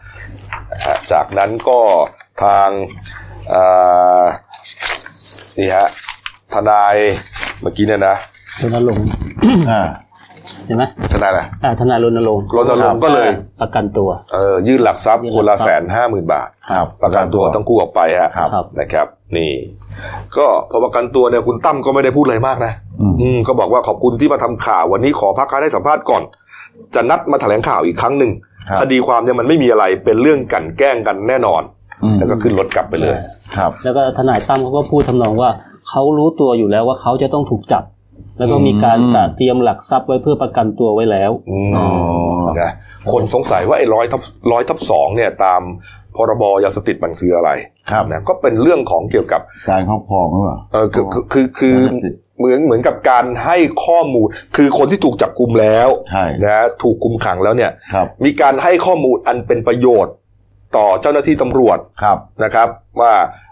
[0.73, 1.79] นะฮะจากนั้นก็
[2.43, 2.69] ทาง
[3.55, 4.25] อ่า
[5.59, 5.89] นี่ฮะ
[6.55, 6.97] ทนาย
[7.63, 8.17] เมื่อกี้เนี่ยนะ
[8.63, 9.05] รณรงค์
[9.71, 9.81] อ่า
[10.67, 13.29] เห็นไหมทนายอะไรอ่าทนายรณรงค์รณรงค์ก็เลย
[13.61, 19.53] ประกันตัวเออยื่นหลักทรัพย์ยื่นคนละหลักทแสรัพนย์ห้าหมื่นบาทครับประกันตัวต้องกู้ออกไปฮะครับครับนะครับ นี่
[20.37, 26.23] ก็พอประกันตัวเนี่ยคุณตั้มก็ไม่ได้พูดอะไรมากนะ อืมอืมก็บอกว่าขอบคุณที่มาทำข่าววันนี้ขอพักการให้สัมภาษณ์ก่อน
[26.95, 28.33] จะนัดมาแถลงข่าวอีกครั้งหนึ่ง
[28.69, 31.63] ครับคดีความเนี่ยมันไม่มีอะไรเป็นเรื่องกลันแกล้งกันแน่นอน
[32.05, 33.17] อืมแล้วก็ขึ้นรถกลับไปเลย
[33.57, 35.51] ครับ แล้วก็ทนายตั้มเขาก็พูดทำนองว่า
[35.89, 37.85] เขารู้ตัวอยู่แล้วว่าเขาจะต้องถูกจับ
[38.39, 41.87] แล้วก็มีการอืมตระเตรียมหลักทรัพย์ไว้เพื่อประกันตัวไว้แล้วอืมอ๋อ
[42.61, 42.73] นะ
[43.13, 45.63] คนสงสัยว่าไอ้ร้อยทับร้อยทับสองเนี่ยตาม
[46.17, 47.51] พรบยาเสพติดมันคืออะไร
[47.91, 49.41] ครับนะก็เป็นเรื่องของเกี่ยวกับ
[49.71, 60.15] การครอบครองหรือเปล่าเออคือคือคือคือยาเสพติดเหมือนเหมือนกับการให้ข้อมูล คือคนที่ถูกจับกลุ่มแล้วใช่นะถูกคุมขังแล้วเนี่ยครับมีการให้ข้อมูลอันเป็นประโยชน์
[60.77, 62.69] ต่อเจ้าหน้าที่ตำรวจครับนะครับ
[63.01, 63.52] ว่าอ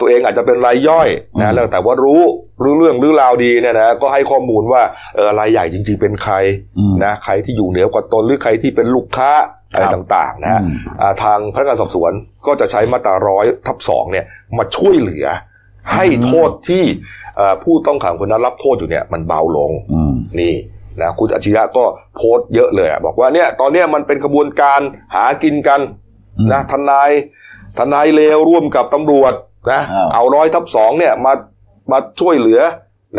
[0.00, 2.22] ตัวเองอาจจะเป็นรายย่อยอืนะมแล้วแต่ว่ารู้
[2.62, 4.82] รู้เรื่องรู้ราวดีเนี่ยนะก็ให้ข้อมูลว่า
[5.14, 6.34] เออรายใหญ่จริง ๆ เป็นใคร
[6.78, 9.30] อืมนะใครที่อยู่เหนือกว่าตนหรือใครที่เป็นลูกค้า
[9.72, 12.12] อะไรครับต่างๆนะฮะอืมอ่าทางพนักงานสอบสวน
[12.46, 14.24] ก็จะใช้มาตราร้อยทับสองเนี่ย
[14.58, 15.26] มาช่วยเหลือ
[15.94, 16.84] ให้โทษที่
[17.36, 20.54] เอ่อผู้ต้องขังคนนั้นรับโทษอยู่เนี่ยมันเบาลงอืมนี่
[21.00, 21.84] นะคุณอาชียะก็
[22.16, 24.80] โพสต์เยอะเลยอะบอกว่าเนี่ยตอนเนี้ยมันเป็นขบวนการ
[25.14, 25.80] หากินกัน
[26.38, 27.10] อืมนะทนาย
[27.78, 29.32] ทนายเลวร่วมกับตำรวจ
[29.70, 31.32] นะอ้าวเอาร้อยทับสองเนี่ยมา
[31.92, 32.60] มาช่วยเหลือ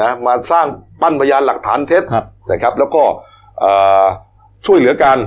[0.01, 0.67] นะมาสร้าง
[1.01, 3.03] ปั้นพยานหลักฐานเท็จครับนะครับ แล้วก็
[3.59, 4.03] เอ่อ
[4.65, 5.17] ช่วยเหลือกัน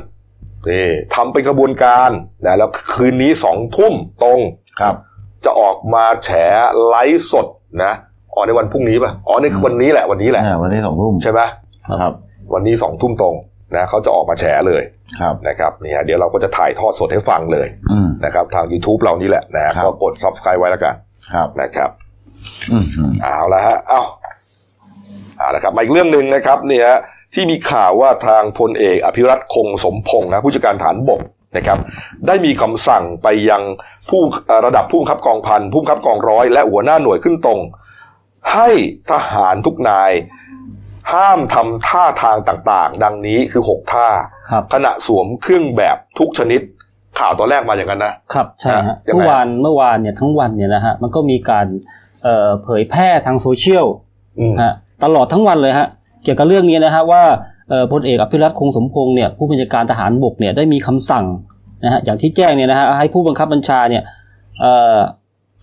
[0.69, 2.11] นี่ทำเป็นขบวนการ
[2.47, 4.39] นะแล้วคืนนี้สองทุ่มตรง
[4.81, 4.95] ครับ
[5.45, 6.29] จะออกมาแฉ
[6.89, 7.47] ไลฟ์สด
[7.85, 7.93] นะ
[8.35, 11.41] อ๋อในวันพรุ่งนี้ป่ะอ๋อในวันนี้แหละวันนี้แหละอ่าวันนี้สองทุ่มใช่ไหม
[12.01, 12.13] ครับ
[12.55, 13.35] วันนี้สองทุ่มตรง
[13.79, 14.83] นะเขาจะออกมาแฉเลย
[15.21, 20.95] ครับนะครับนี่ฮะเดี๋ยวเราก็จะถ่ายทอดสดให้ฟังเลยอืมนะครับทาง YouTube เรานี่แหละนะฮะครับก็กด subscribe ไว้แล้วกัน
[21.35, 21.91] ครับนะครับ
[22.71, 24.03] อืมอืมเอาละฮะเอา
[25.39, 26.89] เอาละครับมาอีกเรื่องหนึ่งนะครับเนี่ย
[27.35, 31.21] ที่มีข่าวว่าทางพลเอกอภิรัตคงสมพงศ์นะผู้จัดการฐานบก
[31.57, 31.79] นะครับ
[32.27, 33.63] ได้มีคำสั่งไปยัง
[34.11, 37.61] ผู้เอ่อระดับผู้บังคับกองพันผู้บังคับกองร้อย และหัวหน้าหน่วยขึ้นตรง
[38.55, 38.69] ให้
[39.11, 40.11] ทหารทุกนาย
[41.13, 44.09] ห้ามทำท่าทางต่างๆ ดังนี้คือหกท่า
[44.51, 46.61] ครับขณะสวมเครื่องแบบทุกชนิด
[47.19, 51.67] ข่าวตอนแรกมาอย่างนั้นนะครับใช่อะฮะยังไงเมื่อวานเมื่อวานเนี่ยทั้งวันเนี่ยนะฮะมันก็มีการ
[52.23, 53.87] เอ่อเผยแพร่ทางโซเชียล
[54.39, 54.73] อืมฮะ
[55.05, 55.87] ตลอดทั้งวันเลยฮะ
[56.23, 57.23] เกี่ยวกับเรื่องนี้นะฮะว่า
[57.71, 61.25] เอ่อพลเอกอภิรัตคงสมพงษ์เนี่ยผู้บัญชาการทหารบกเนี่ยได้มีคำสั่ง
[61.85, 64.03] นะฮะอย่างที่แจ้งเนี่ยนะฮะให้ผู้บังคับบัญชาเนี่ย
[64.61, 64.99] เอ่อ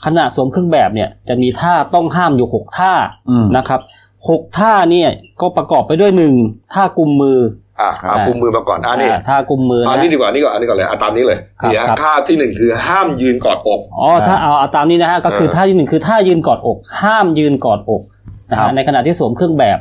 [0.06, 2.94] ขณะสวมเครื่องแบบเนี่ยจะมีท่าต้องห้ามอยู่หกท่า
[3.30, 3.82] อืมนะครับ
[4.30, 5.10] หกท่าเนี่ย
[5.42, 6.34] ก็ประกอบไปด้วยหนึ่ง
[6.74, 7.40] ท่ากุมมือ
[7.82, 18.02] อะเอากุมมือมาก่อนอ่านี่อ่าท่ากุมมืออันนะนี้ดีกว่าอันนี้ก่อนอันนี้ก่อนเลยอะตามนี้เลยครับนี่ฮะครับท่าที่หนึ่งคือห้ามยืนกอดอกอ๋อถ้าเอาเอาตามนี้นะฮะก็คือเออท่าที่หนึ่งคือท่ายืนกอดอก ห้ามยืนกอดอก
[18.50, 19.80] นะครัฮะบในขณะที่สวมเครื่องแบบ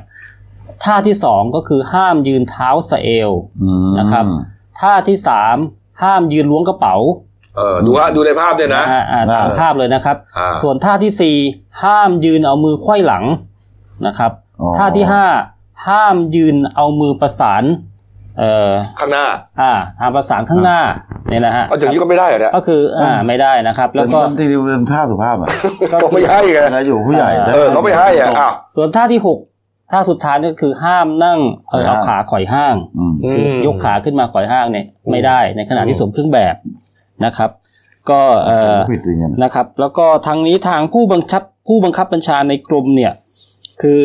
[0.84, 3.30] ท่าที่สองก็คือห้ามยืนเท้าสะเอว
[3.62, 4.24] อืมนะครับ
[4.80, 5.56] ท่าที่สาม
[6.02, 6.96] ห้ามยืนล้วงกระเป๋า
[7.56, 11.36] เออดูฮะดูในภาพเนี่ยนะฮะอ่าตามภาพเลยนะครับอ่าส่วนท่าที่สี่
[11.84, 13.24] ห้ามยืนเอามือไขว้หลัง
[14.06, 15.26] นะครับอ๋อท่าที่ห้า
[15.88, 17.64] ห้ามยืนเอามือประสาน
[18.38, 19.26] เอ่อข้างหน้า
[19.60, 20.80] อ่าทางประสานข้างหน้า
[21.28, 25.48] เนี่ยนะฮะเอาอย่างนี้ก็ไม่ได้เหรอเนี่ยก็คืออ่าไม่ได้นะครับ แล้วก็เป็นที่เป็นท่าสุภาพอะ
[26.02, 29.38] ก็ไม่ให้ไงเวลาอยู่ผู้ใหญ่เออเขาไม่ให้อะอ้าวส่วนท่าที่หก
[29.92, 31.38] ท่าสุดท้ายก็คือห้ามนั่ง
[31.70, 36.54] เออเอาขาข่อยห้างอืมคือยกขาขึ้นมาข่อยห้างเนี่ยไม่ได้ในขณะที่อืมสวมเครื่องแบบ
[37.24, 37.50] นะครับ
[38.10, 43.12] ก็เอ่อผิดอย่างเงี้ยนะครับ แล้วก็ทางนี้ทางผู้บังคับผู้บังคับบัญชาในกรมเนี่ย
[43.82, 44.02] คือ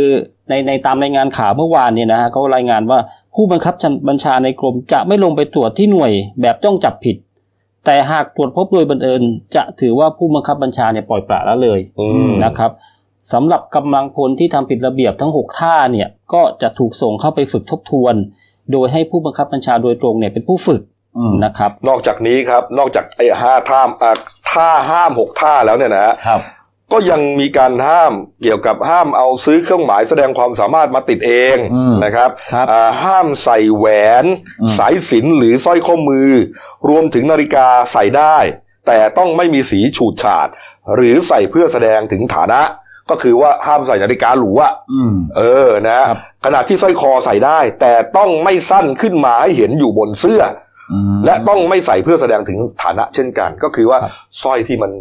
[0.49, 2.99] ในในตามรายงานข่าวเมื่อวานเนี่ยนะฮะเขารายงานว่า
[3.35, 3.75] ผู้บังคับ
[4.09, 6.11] บัญชาในกรมจะไม่ลงไปตรวจที่หน่วย
[6.41, 7.15] แบบจ้องจับผิด
[7.85, 9.21] แต่หากตรวจพบโดยบังเอิญ
[9.55, 12.71] จะถือว่าผู้บังคับบัญชาเนี่ยปล่อยปละละเลยอืมนะครับ
[13.33, 18.15] สำหรับกำลังพลที่ทำผิดระเบียบทั้ง 6 ท่าเนี่ยก็จะถูกส่งเข้าไปฝึกทบทวน
[18.71, 20.81] โดยให้ผู้บังคับบัญชาโดยตรงเนี่ยเป็นผู้ฝึก
[21.17, 24.11] อืมนะครับ นอกจากนี้ครับ นอกจากไอ้ห้าท่ามอ่า
[24.51, 26.41] ท่าห้ามหกท่าแล้วเนี่ยนะฮะครับ
[26.91, 33.85] ก็ยังมีการห้ามเกี่ยวกับห้ามเอาซื้อเครื่องหมายแสดงความสามารถมาติดเองอืมนะครับครับอ่าห้ามใส่แหว
[34.23, 34.25] น
[34.61, 36.29] อืมสายสิญจนหรือสร้อยข้อมือ
[36.89, 38.37] รวมถึงนาฬิกาใส่ได้
[38.87, 40.47] แต่ต้องไม่มีสีฉูดฉาด
[40.95, 42.61] หรือใส่เพื่อแสดงถึงฐานะ
[43.09, 50.64] ก็คือว่าห้ามใส่นาฬิกาหรูอะอืมเออนะครับขณะที่สร้อยคอใส่ได้ แต่ต้องไม่สั้นขึ้นมาให้เห็นอยู่บนเสื้ออืม
[51.25, 54.11] และต้องไม่ใส่เพื่อแสดงถึงฐานะเช่นกัน ก็คือว่าครับ
[54.43, 54.91] สร้อยที่มัน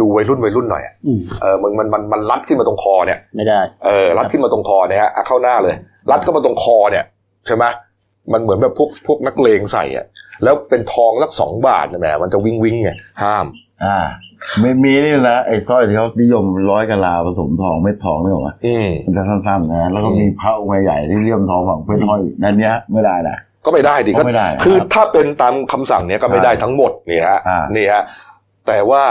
[0.00, 5.74] ดูวัยรุ่นวัยรุ่นหน่อยอะอืมเออมันมันมันมันรัดขึ้นมาตรงคอเนี่ย ไม่ได้เออรัดขึ้นมาตรงคอเนี่ยฮะอะเข้าหน้าเลย
[6.10, 7.04] รัดเข้ามาตรงคอเนี่ย
[7.46, 7.64] ใช่ไหม
[8.32, 10.06] มันเหมือนแบบพวกพวกนักเลงใส่อะ
[10.44, 12.90] แล้วเป็นทองสักสองบาทเนี่ยแหมมันจะวิงวิงไง
[13.22, 13.46] ห้าม
[13.84, 13.98] อ่า
[14.60, 28.02] ไม่มีนี่นะไอ้สร้อยที่เขานิยมร้อยกะลาผสมทองเม็ดทองนี่หรอวะอืมมันจะสั้นๆนะแล้วก็อืมมีพระองค์ใหญ่ที่เลี่ยมทองฝังเพชรห้อยนั่นเนี้ยไม่ได้นะ ก็ไม่ได้ดิก็ไม่ได้ คือถ้าเป็นตามคำสั่งเนี้ยก็ไม่ได้ใช่ทั้งหมดนี่ฮะอ่านี่ฮะ
[28.66, 29.02] แต่ว่า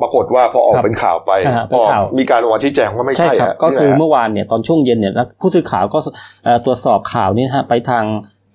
[0.00, 5.98] ปรากฏว่าพอออกครับเป็นข่าวไปอ่าเป็นออกข่าวมีการออกมาชี้แจงว่าไม่ใช่ใช่ครับฮะก็คือนี่แหละเมื่อวานเนี่ยตอนช่วงเย็นเนี่ยผู้สื่อข่าวก็
[6.44, 8.04] เอ่อตรวจสอบข่าวนี้นะฮะไปทาง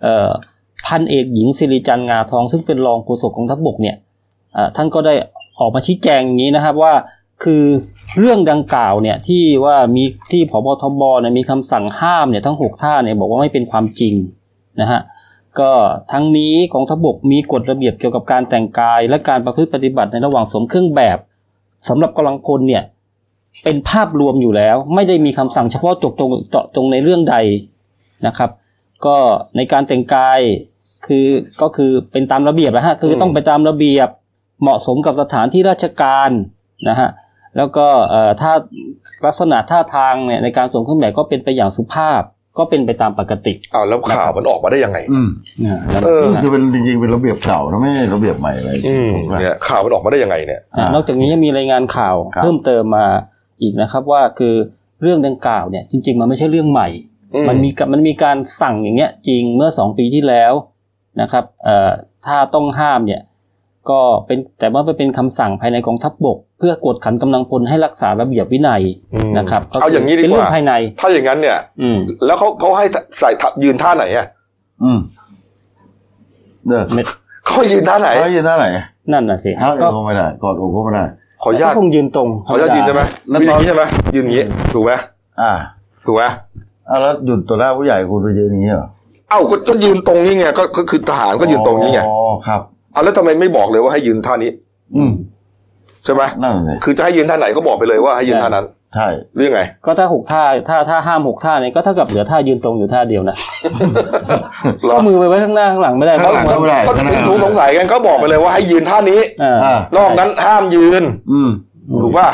[0.04, 0.30] เอ่อ
[0.88, 3.96] พันเอกหญิงสิริจันทร์งาทอง ซึ่งเป็นรองโฆษกกองทัพบกเนี่ย
[4.54, 5.14] เอ่อท่านก็ได้
[5.60, 6.94] ออกมาชี้แจงอย่างนี้นะครับว่า
[7.44, 7.64] คือ
[8.20, 14.16] เรื่องดังกล่าวเนี่ยที่ว่ามีที่พบทบเนี่ยมีคำสั่งห้ามเนี่ยทั้งหกท่าเนี่ยบอกว่าไม่เป็นความจริง
[14.82, 15.02] นะฮะ
[15.60, 15.72] ก็
[16.12, 21.18] ทั้งนี้กองทัพบกมีกฎระเบียบเกี่ยวกับการแต่งกาย และการประพฤติปฏิบัติในระหว่างสวมเครื่องแบบ
[21.90, 22.84] สำหรับกำลังพลเนี่ย
[23.64, 27.36] เป็นภาพรวมอยู่แล้ว ไม่ได้มีคำสั่งเฉพาะจบตรงเจาะจงในเรื่องใด
[28.28, 28.50] นะครับ
[29.06, 29.18] ก็
[29.58, 30.40] ในการแต่งกาย
[31.06, 31.28] คือ
[31.62, 34.10] ก็คือเป็นตามระเบียบนะฮะคือต้องไปตามระเบียบ
[34.62, 36.30] เหมาะสมกับสถานที่ราชการ
[36.90, 37.10] นะฮะ
[37.58, 37.88] แล้วก็
[38.42, 38.52] ถ้า
[39.26, 42.22] ลักษณะท่าทางเนี่ยในการสวมเครื่องแบบก็เป็นไปอย่างสุภาพ
[42.58, 45.30] ก็เป็นไปตามปกติอ้าวแล้วข่าวมันออกมาได้ยังไง อืม
[45.66, 53.06] นะแล้วเออนะคือเป็นจริงๆเป็นระเบียบเก่านะไม่ใช่ระเบียบใหม่อะไรอืมผมว่าเนี่ยข่าวมันออกมาได้ยังไงเนี่ยอ่านอกจากนี้ยังมีรายงานข่าวครับเพิ่มเติมมา
[53.62, 54.56] อีกนะครับว่าคือ
[55.02, 56.90] เรื่องดังกล่าวเนี่ยจริง ๆ มันไม่ใช่เรื่องใหม่
[57.34, 60.54] อืมมันมีกับมันมีการสั่งอย่างเงี้ยจริงเมื่อสองปีที่แล้ว
[61.22, 61.92] นะครับเอ่อ
[62.26, 63.22] ถ้าต้องห้ามเนี่ย
[63.90, 68.82] ก็เป็นแต่ว่ามันเป็นคำสั่งภายในกองทัพบกเพื่อกดขันกำลังพลให้รักษาระเบียบวินัย
[69.14, 72.86] อืมนะครับก็เอาอย่างนี้ดีเป็นกเรื่ว่าภายใน ถ้าอย่างนั้นเนี่ย อืมแล้วเขาเขาให้
[73.20, 74.26] ใส่ท่ายืนท่าไหนอะ
[74.84, 75.00] อืม
[76.68, 77.02] เด้อไม่
[77.46, 78.68] เขาให้ยืนท่าไหนเขายืนท่าไหน
[79.12, 81.04] นั่นน่ะสิเท้าเอก็วก็ไม่ได้กอดอกก็ไม่ได้
[81.44, 83.84] ขออนุญาตก็คงยืนตรงขออนุญาตยืนใช่ไหมแล้วยืนอตอนย่างนี้ใช่ไหม
[84.16, 84.44] ยืนอย่างนี้
[84.74, 84.92] ถูกไหม
[85.42, 85.52] อ่า
[86.06, 86.24] ถูกไหม
[86.90, 88.88] อ่าแล้วหยุดตัวหน้าผู้ใหญ่คุณไปยืนอย่างนี้เหรอ
[89.30, 92.16] เอ้าก็ก็ยืนตรงนี้ไงก็ก็คือทหารก็ยืนตรงนี้ไงอ๋อ
[92.48, 92.62] ครับ
[92.96, 94.52] เอาแล้วทำไมไม่บอกเลยว่าให้ยืนท่านี้
[94.98, 95.12] อืม
[96.06, 103.36] ใช่ไหมนั่นเลยคือจะให้ยืนท่าไหนก็บอกไปเลยว่าให้ยืนท่านั้น ใช่เรื่องไง ก็ถ้าหกท่าถ้าถ้าห้ามหกท่าเนี่ยก็เท่ากับเหลือท่ายืนตรงอยู่ท่าเดียวนะ
[104.84, 111.50] เหรอ ก็มือไปไว้ข้างหน้าข้างหลังไม่ได้ข้างหลังก็ไม่ได้ก็ข้างหน้าถูกสงสัยกันก็บอกไปเลยว่าให้ยืนท่านี้เอออ่านอกนั้นห้ามยืน อืม
[112.04, 112.28] ถูกป่ะ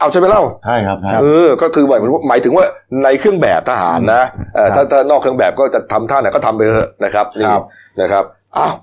[0.00, 2.64] เอาใช่ไหมเล่า ใช่ครับใช่ เออ ก็คือหมายหมายถึงว่า
[3.04, 4.22] ในเครื่องแบบทหารนะ
[4.54, 7.62] เออครัถ้าบถ้านอกเครื่องแบบก็จะทำท่าไหนก็ทำไปเถอะนะครับนี่ครับ
[8.00, 8.24] นะครับ
[8.58, 8.74] อ้าว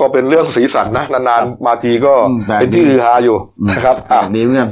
[0.00, 3.36] ก็เป็นเรื่องสีสันนะนานๆมาทีก็อืมแต่เป็นที่ฮือฮาอยู่
[3.70, 4.70] นะครับอะดีเหมือนกัน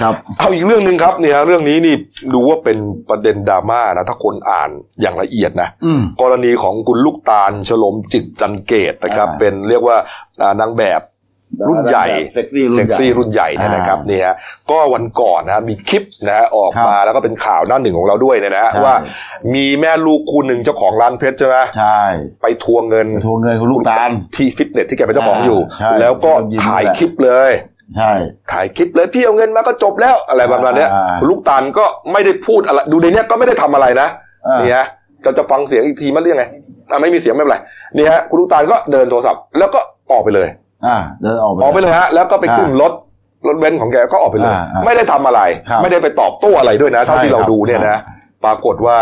[0.00, 1.94] ครับ เอาอีกเรื่องหนึ่งครับเนี่ย เรื่องนี้นี่
[2.34, 9.96] ดูว่าเป็นประเด็นดราม่านะถ้าคนอ่านอย่างละเอียดนะอืมกรณีของคุณลูกตาลฉลมจิตจันเกตนะครับอ่าเป็นเรียกว่า
[10.42, 11.00] อ่านางแบบ
[11.68, 14.34] รุ่นใหญ่เซ็กซี่รุ่นเซ็กใหญ่ซี่รุ่นใหญ่เนี่ยนะครับอ่านี่ฮะ
[14.70, 18.96] ก็วันก่อนนะฮะมีคลิปนะฮะออกครับมาแล้วก็เป็นข่าวหน้าหนึ่งของเราด้วยเนี่ยนะฮะใช่ว่า
[19.54, 22.00] มีแม่ลูกคู่หนึ่งเจ้าของร้านเพชรใช่ไหมใช่
[22.42, 27.52] ไปทวงเงินไปทวงเงินคุณลูกตาลที่ฟิตเนสที่แกเป็นเจ้าของอยู่ใช่แล้วก็ยิ้มถ่ายแหละคลิปเลย
[27.96, 28.12] ใช่
[28.52, 34.08] ถ่ายคลิปเลยพี่เอาเงินมาก็จบแล้วอะไรประมาณเนี้ยอ่าคุณลูกตาลก็ไม่ได้พูดอะไรดูในเนี้ยก็ไม่ได้ทำอะไรนะ
[34.46, 34.86] อ่านี่ฮะ
[35.24, 36.44] จะจะฟังเสียงอีกทีมันเรียกไง
[36.90, 37.58] อะไม่มีเสียงไม่เป็นไร
[37.96, 39.80] นี่ฮะคุณลูกตาลก็เดินโทรศัพท์แล้วก็
[40.12, 40.48] ออกไปเลย
[40.86, 42.92] อ่าเดินออกไปออกไปเลยฮะแล้วก็ไปขึ้นอ่ารถ
[43.48, 48.00] รถเบนซ์ของแกก็ออกไปเลยอ่าอ่าไม่ได้ทำอะไรครับไม่ได้ไปตอบโต้อะไรด้วยนะเท่าที่ใช่เราครับดูเนี่ยครันะบ
[48.44, 48.98] ปรากฏว่า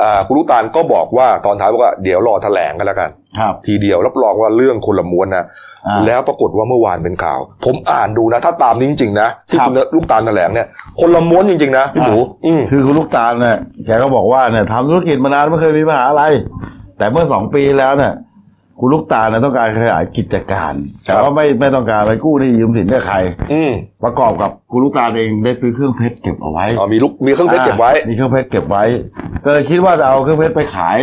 [0.00, 5.44] อ่าคุณลูกตาลก็บอกว่าตอนท้ายบอกว่าเดี๋ยวรอแถลงกันแล้วกันครับทีเดียวรับรองว่าเรื่องคนละม้วนนะ
[5.86, 10.66] อ่าแล้วปรากฏว่าเมื่อวานเป็นข่าว ผมอ่านดูนะ ถ้าตามนี้จริงๆนะที่ครับคุณลูกตาลแถลงเนี่ย
[11.00, 12.16] คนละม้วนจริงๆนะพี่หมู
[12.46, 13.56] อืมคือคุณลูกตาลเนี่ย
[13.86, 16.22] แกก็บอกว่าเนี่ยทำธุรกิจมานานไม่เคยมีปัญหาอะไร
[16.98, 18.12] แต่เมื่อสองปีแล้วเนี่ย
[18.78, 23.16] คุณลูกตาลเนี่ยต้องการขยายกิจการ แต่ว่าไม่ไม่ต้องการไปกู้หนี้ยืมสินจากใคร
[23.52, 23.72] อืม
[24.04, 28.84] ประกอบกับคุณลูกตาลเองได้ซื้อเครื่องเพชรเก็บเอาไว้อ๋อมีลูกมีเครื่องเพชรเก็บไว้อ่ามีเครื่องเพชรเก็บไว้
[29.44, 30.98] ก็เลยคิดว่าจะเอาเครื่องเพชรไปขาย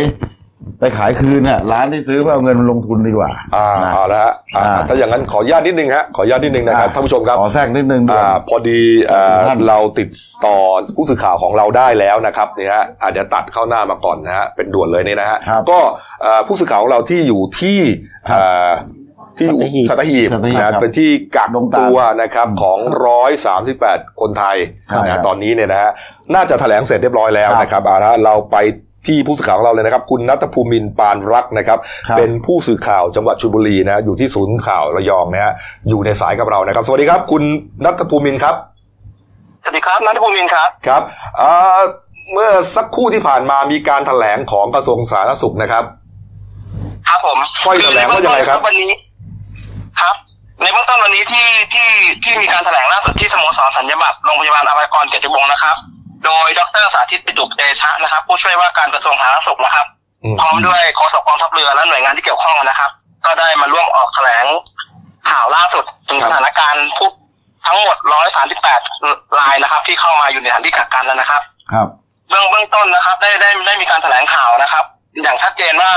[0.80, 8.80] ไปขายคืนเนี่ยร้านที่ซื้อไปเอาเงินมาลงทุนดีกว่า อ่านะเอาละฮะอ่าอ่า ถ้าอย่างนั้นขออนุญาตนิดนึงฮะขออนุญาตนิดนึงนะครับท่านผู้ชมครับ ขอแทรกนิดนึงด้วย อ่าพอดี
[9.12, 10.08] อ่าท่าน เราติด
[10.46, 10.56] ต่อ
[10.96, 15.78] ผู้สื่อข่าวของเราได้แล้วนะครับเนี่ยฮะอ่าเดี๋ยวตัดเข้าหน้ามาก่อนนะฮะเป็นด่วนเลยเนี่ยนะฮะครับก็
[16.24, 17.80] อ่าผู้สื่อข่าวของเราที่อยู่ที่
[18.28, 18.70] ครับอ่า
[19.38, 19.60] ที่อยู่
[19.90, 24.56] สัตหีบสัตหีบสัตหีบนะครับเป็นที่กักดงตาลตัวนะครับของร้อยสามสิบแปดคนไทย
[24.88, 25.90] ใช่นะครับตอนนี้เนี่ยนะฮะ
[26.34, 28.56] น่าจะแถลงเสร็จเรียบร้อยแล้วครับนะครับเอาละฮะเราไป
[29.06, 31.78] ที่ผู้สื่อข่าวของเราเลยนะครับ คุณนัทภูมินทร์ปานรักนะครับ
[32.08, 35.52] ครับ เป็นผู้สื่อข่าวจังหวัดชลบุรีนะฮะอยู่ที่ศูนย์ข่าวระยองนะฮะ
[35.88, 37.42] อยู่ในสายกับเรานะครับ สวัสดีครับ คุณ
[37.84, 38.54] นัทภูมินทร์ครับ
[39.64, 41.02] สวัสดีครับนัทภูมินทร์ครับครับ
[41.40, 41.80] อ่า
[42.32, 45.84] เมื่อสักครู่ที่ผ่านมามีการแถลงของกระทรวงสาธารณสุขนะครับ
[47.08, 48.92] ครับผมค่อยแถลงว่ายังไงครับวันนี้
[50.00, 50.14] ครับ
[50.62, 51.88] ในเบื้องต้นวันนี้ที่ที่
[52.24, 55.76] ที่มีการแถลงล่าสุดที่สโมสรสัญญบัตรโรงพยาบาลอภัยกรเกียรติวงศ์นะครับ
[56.24, 59.86] โดยดรสาธิตปิตุกเตชะนะครับ ผู้ช่วยว่าการกระทรวงสาธารณสุขนะครับ
[60.24, 62.90] อืมพร้อมด้วยโฆษกกองทัพเรือและหน่วยงานที่เกี่ยวข้องนะครับ
[63.26, 64.44] ก็ได้มาร่วมออกแถลง
[65.30, 67.10] ข่าวล่าสุดถึงสถานการณ์ผู้
[67.66, 67.96] ทั้งหมด
[68.68, 71.42] 138 รายนะครับ ที่เข้ามาอยู่ในสถานที่กักกันแล้วนะครับ
[71.72, 71.86] ครับ
[72.28, 74.84] เบื้องเบื้องต้นนะครับ ได้ได้ได้มีการแถลงข่าวนะครับ
[75.22, 75.92] อย่างชัดเจนว่า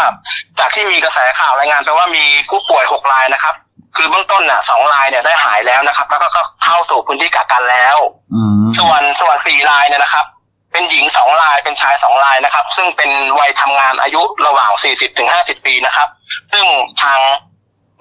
[0.59, 3.55] จากที่มีกระแสข่าวรายงานไปว่ามีผู้ป่วยหกรายนะครับ
[3.95, 7.97] คือเบื้องต้นน่ะสองรายเนี่ยได้หายแล้วนะครับ แล้วก็ก็เข้าสู่พื้นที่กักกันแล้ว
[8.33, 10.25] อืมส่วนส่วนสี่รายเนี่ยนะครับ
[10.71, 16.07] เป็นหญิงสองรายเป็นชายสองรายนะครับ ซึ่งเป็นวัยทำงานอายุระหว่าง40ถึง50ปีนะครับ
[16.51, 16.65] ซึ่ง
[17.01, 17.19] ทาง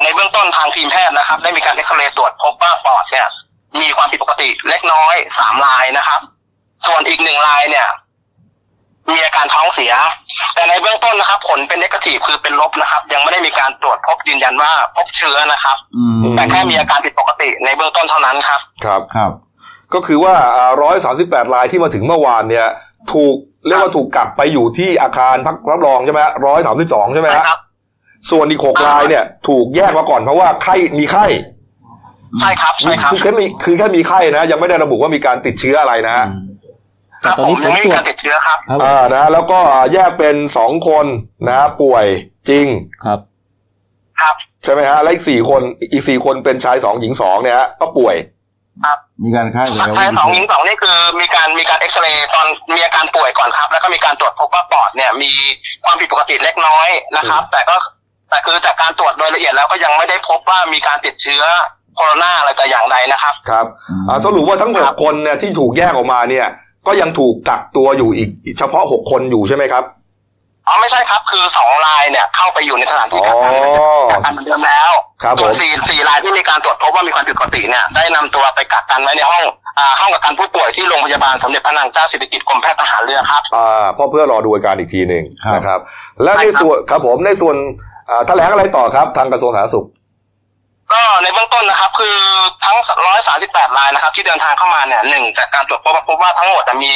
[0.02, 3.26] ในเบื้องต้นทางทีมแพทย์นะครับ ได้มีการเอ็กซเรย์ตรวจพบว่าปอดเนี่ย
[3.80, 6.20] มีความผิดปกติเล็กน้อยสามรายนะครับ
[6.86, 7.88] ส่วนอีกหนึ่งรายเนี่ย
[9.12, 9.92] มีอาการท้อง เสีย
[10.54, 19.30] แต่ในเบื้องต้นนะครับ ผลเป็นนกาทีฟคือเป็นลบนะครับ ยังไม่ได้มีการตรวจพบยืนยันว่าพบเชื้อนะครับอืมแต่แค่มีอาการผิดปกติในเบื้องต้นเท่านั้นครับ ครับครับ
[19.94, 20.34] ก็คือว่า
[20.82, 22.66] ร้อยสามสิบแปดรายที่มาถึงเมื่อวานเนี่ย
[23.12, 27.60] ถูกเรียกว่าถูกกักไปอยู่ที่อาคารพักรับรองใช่ไหมร้อยสามสิบสองใช่ไหมใช่ฮะครับ
[28.30, 31.26] ส่วนอีกหกรายเนี่ย ถูกแยกมาก่อนเพราะว่าไข้มีไข้
[32.40, 36.53] ใช่ครับใช่ครับคือแค่มีคือแค่มีไข้นะ ยังไม่ได้ระบุว่ามีการติดเชื้ออะไรนะฮะค
[37.24, 39.58] แต่รับตอนผนี้มผยังลไม่ตมีรวกาจรติดเชื้อครับครับอ่านะ แล้วก็
[39.92, 41.06] แยกเป็นสองคน
[41.48, 42.04] นะป่วย
[42.48, 42.66] จริง
[43.04, 43.18] ครับ
[44.20, 45.62] ครับใช่ไหมฮะและอีกสี่คน
[45.92, 48.16] อีกสี่คนเป็นชายสองหญิงสองเนี่ยฮะก็ป่วย
[49.24, 55.32] มีการฆ่าแล้วชายสองหญิงสองนี่คือมีการมีการเอ็กซเรย์ตอนมีอาการป่วยก่อนครับ แล้วก็มีการตรวจพบว่าปอดเนี่ย มี
[55.84, 57.76] ความผิดปกติเล็กน้อยนะครับ แต่ก็
[58.30, 61.44] แต่คือจากการตรวจโดยละเอียดแล้วก็ยังไม่ได้พบว่ามีการติดเชื้อ
[61.96, 63.66] โคโรนาอะไรแต่อย่างใดนะครับ ครับ
[64.08, 66.46] อ่าสรุปว่าทั้งหครักบคนเนี่ยที่ถูกแยกออกมาเนี่ย
[66.86, 68.28] ก็ยังถูกกักตัวอยู่อีก
[68.58, 69.84] เฉพาะหกคนอยู่ใช่ไหมครับ
[70.66, 79.44] อ๋อไม่ใช่ครับคือสองรายเนี่ยเข้าไปอยู่ในสถานที่กักกันอ๋อกักกันเหมือนเดิมแล้วครับผมส่วนสี่สี่รายที่มีการตรวจพบว่ามีความผิดปกติเนี่ยได้นำตัวไปกักกันไว้ในห้อง
[79.78, 85.80] อ่าห้องกักกันผู้ป่วยที่โรงพยาบาลสมเด็จพระนางเจ้าสิริกิติ์กรมแพทย์ทหารเรือครับอ่าเพราะเพื่อรอดูอาการอีกทีหนึ่งครับนะครับ
[86.22, 87.56] และในใช่ครับส่วนครับผมในส่วน
[88.10, 89.86] อ่าแถลงอะไรต่อครับทางกระทรวงสาธารณสุข
[90.94, 92.16] ก็ในเบื้องต้นนะครับ คือ
[92.64, 92.76] ทั้ง
[93.26, 96.92] 138รายนะครับ ที่เดินทางเข้ามาเนี่ยหนึ่งจากการตรวจพบพบว่าทั้งหมดน่ะมี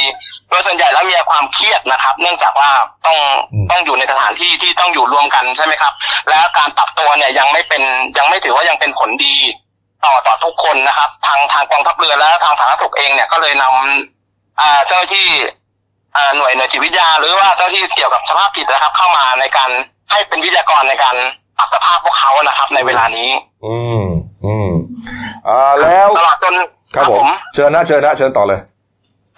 [0.49, 2.69] โดยส่วนใหญ่แล้วมีความเครียดนะครับ เนื่องจากว่า
[3.05, 3.17] ต้อง
[3.53, 5.93] อืมต้องอยู่ในสถานที่ที่ต้องอยู่รวมกันใช่ไหมครับ
[6.29, 7.83] และการปรับตัวเนี่ยยังไม่เป็น
[8.17, 9.35] ยังไม่ถือว่ายังเป็นผลดี
[10.05, 15.27] ต่อต่อทุกคนนะครับ ทางทางกองทัพเรือและทางสาธารณสุขเองเนี่ยก็เลยนำอ่าเจ้าหน้าที่
[16.15, 19.69] อ่าหน่วยหน่วยจิตวิทยา หรือว่าเจ้าหน้าที่เกี่ยวกับสภาพจิตนะครับ เข้ามาในการ
[20.11, 21.38] ให้เป็นวิทยากรในการปรับ
[21.73, 23.29] สภาพพวกเขานะครับ ในเวลานี้
[23.65, 24.05] อืม
[24.45, 24.69] อืม
[25.47, 26.55] อ่าแล้วตลอดจน
[26.95, 28.59] ครับผม เชิญนะเชิญนะเชิญต่อเลย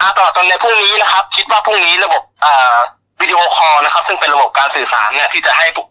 [0.01, 2.77] อ่าตลอดจนในพรุ่งนี้นะครับ คิดว่าพรุ่งนี้ระบบอ่า
[3.21, 5.85] วิดีโอคอลนะครับ ซึ่งเป็นระบบการสื่อสารเนี่ยที่จะให้ผู้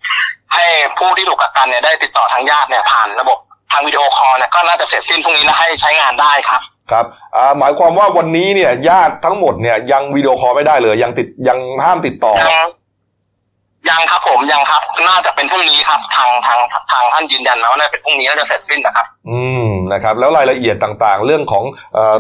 [0.55, 0.67] ให้
[0.99, 3.39] ผู้ที่ถูกกักกันเนี่ยได้ติดต่อทางญาติเนี่ยผ่านระบบ
[3.73, 6.61] ทางวิดีโอคอลเนี่ยก็น่าจะเสร็จสิ้นพรุ่งนี้นะให้ใช้งานได้ครับ
[6.91, 7.05] ครับ
[7.37, 12.33] อ่าหมายความว่าวันนี้เนี่ยญาติทั้งหมดเนี่ยยังวิดีโอคอลไม่ได้เลยยังติดยังห้ามติดต่อ
[13.89, 16.59] ยังยังครับผมยังครับ น่าจะเป็นพรุ่งนี้ครับ ทางทาง
[16.93, 21.65] ทางท่านยืนยันมาว่าน่าจะเป็นพรุ่งนี้น่าจะเสร็จสิ้นนะครับ อืมนะครับ แล้วรายละเอียดต่างๆ เรื่องของ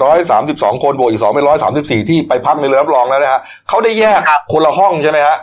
[0.04, 5.36] ร้อยสามสิบสองคนบวกอีกสองเป็นร้อยสามสิบสี่ที่ไปพักในเรือรับรองแล้วนะฮะเขาได้แยกครับคนละห้องใช่ไหมฮะ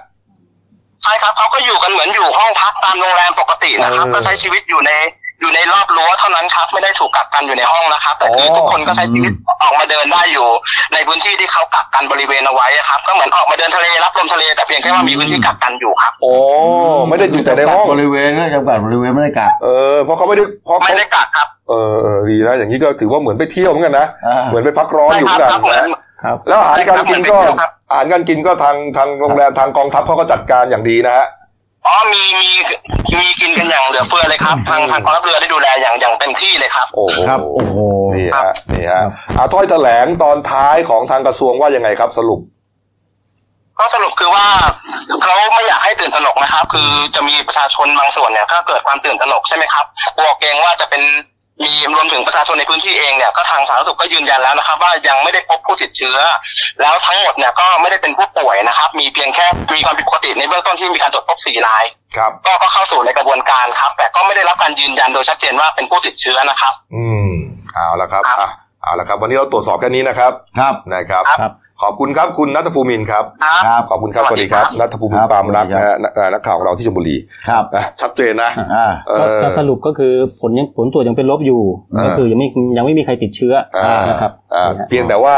[1.04, 4.92] ใช่ครับเขาก็อยู่กันเหมือนอยู่ห้องพักตามโรงแรมปกตินะครับเออก็ใช้ชีวิตอยู่ใน
[5.40, 10.48] อยู่ในรอบรั้วเท่านั้นครับ ไม่ได้ถูกกักกันอยู่ในห้องนะครับแต่คือออทุกคนก็ใช้ชีวิตออกมาเดินได้อยู่
[10.94, 16.32] ในพื้นที่ที่เขากักกันบริเวณเอาไว้อะครับ ก็เหมือนออกมาเดินทะเลรับลมทะเลแต่เพียงแค่ว่ามีพื้นที่กักกันอยู่ครับ โอ้
[17.10, 31.26] ไม่ได้อยู่แต่ในห้องบริเวณนะจำกัดบริเวณไม่ได้กักเออเพราะเขาไม่ได้เพราะไม่เขาได้กักครับเออเออดีนะอย่างนี้ก็ถือว่าเหมือนไปเที่ยวเหมือนกันนะอ่าเหมือนไปพักร้อนใช่อยู่คเหรัมือนครับเหมือนกันนะครับแล้วอาหารการกินก็ใช่ครับอาหารการกินก็ทางทางโรงแรมทางกองทัพเขาก็จัดการอย่างดีนะฮะ
[31.88, 32.52] อ๋อมีมี
[33.20, 37.78] มีกินกันอย่างเหลือเฟือเลยครับทางทางกองทัพเรือได้ดูแลอย่างอย่างเต็มที่เลยครับ โอ้โหครับโอ้โห
[38.16, 39.04] นี่ครัฮะบนี่ฮะ
[39.38, 42.40] อาถ้อยแถลงตอนท้ายของทางกระทรวงว่ายังไงครับสรุป
[43.80, 44.46] ก็สรุปคือว่า
[45.24, 49.86] เขาไม่อยากให้ตื่นตระหนกนะครับ คือจะมีประชาชนบางส่วนเนี่ยก็เกิดความตื่นตระหนกใช่ไหมครับ
[50.18, 51.02] กลัวเกรงว่าจะเป็น
[51.66, 56.18] มีรวมถึงประชาชนในพื้นที่เองเนี่ยก็ทางสาธารณสุขก็ยืนยันแล้วนะครับ ว่ายังไม่ได้พบผู้ติดเชื้อ
[56.82, 59.46] แล้วทั้งหมดเนี่ยก็ไม่ได้เป็นผู้ป่วยนะครับ มีเพียงแค่
[59.76, 61.84] มีความผิดปกติในเบื้องต้นที่มีการตรวจพบสี่ราย
[62.18, 67.32] ครับก็ก็เข้าสู่ในกระบวนการครับ แต่ก็ไม่ได้รับการยืนยันโดยชัดเจนว่าเป็นผู้ติดเชื้อนะครับ อืม
[67.74, 68.50] เอาละครับครับอะ
[68.84, 71.52] เอาละครับ วันนี้เราตรวจสอบแค่นี้นะครับครับนะครับครับ
[71.82, 77.16] ขอบคุณครับคุณนัทภูมินทร์ครับครับ ครับ ขอบคุณครับ สวัสดีครับนัทภูมินทครัร์บปามรักสวัสดีนะครัฮะบนักเอ่อนักข่าวของเราที่ชลบุรี
[77.50, 81.62] ครับอะชัดเจนนะอ่าเอก็อก็สรุปก็คือผลยังผลตรวจยังเป็นลบอยู่
[81.98, 82.48] อ่าก็คือยังไม่
[82.78, 83.54] ยังไม่มีใครติดเชื้อ
[83.86, 85.36] อ่านะครับอ่านี่ฮะเพียงแต่ว่า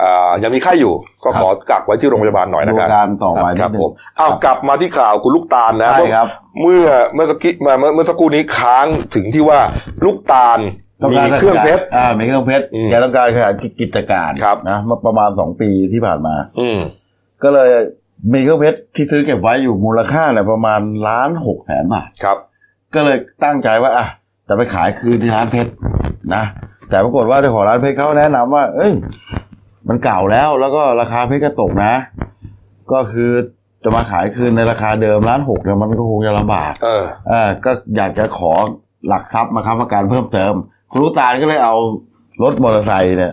[0.00, 6.26] อ่ายังมีไข้อยู่ ก็ขอกักไว้ที่โรงพยาบาลหน่อยนะดูครับการต่อไปคนิรัดบนึผงมอ้าวกลับมาที่ข่าวคุณลูกตาลนะใช่ครับ
[6.62, 9.58] เมื่อเมื่อสักกี้มาเมื่อเมื่อสักครู่นี้ค้างถึงที่ว่า
[10.04, 10.60] ลูกตาล
[11.00, 16.78] ต้องมีการเครื่องเพชรอ่ามีเครื่องเพชรอืมแกต้องการขยายกิจการครับนะมาประมาณสองปีที่ผ่านมา อืม
[17.42, 17.68] ก็เลย
[18.32, 22.38] มีเครื่องเพชรที่ซื้อเก็บไว้อยู่มูลค่าเนี่ยประมาณล้านหกแสนบาทครับ
[22.94, 24.06] ก็เลยตั้งใจว่าอะ
[24.48, 25.70] จะไปขายคืนที่ร้านเพชร
[26.34, 26.44] นะ
[26.90, 28.92] แต่ปรากฏว่าเจ้าของร้านเพชรเขาแนะนำว่า เอ้ย
[29.88, 31.94] มันเก่าแล้วแล้วก็ราคาเพชรก็ตกนะ
[32.92, 33.30] ก็คือ
[33.84, 38.52] จะมาขายคืนในราคาเดิมล้านหกเนี่ยมันก็คงจะลำบาก เออเออก็อยากจะขอ
[39.08, 40.54] หลักทรัพย์มาค้ำประกันเพิ่มเติม
[40.90, 41.74] คุณลูกตาลก็เลยเอา
[42.42, 43.32] รถมอเตอร์ไซค์เนี่ย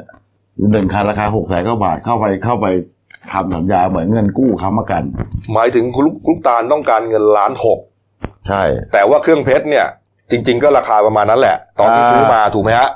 [0.71, 2.67] หนึ่งคันราคาหกแสนกว่าบาทเข้าไปเข้าไป
[3.31, 5.03] ทำสัญญาเหมือนเงินกู้ค้ำประกัน
[5.53, 7.79] หมายถึงคุณลูกลูกตาลต้องการเงินล้านหก
[8.47, 8.61] ใช่
[8.93, 9.85] แต่ว่าเครื่องเพชรเนี่ย
[10.31, 12.89] จริง ๆ ก็ราคาประมาณนั้นแหละ ตอนที่อ่าซื้อมาถูกไหมฮะ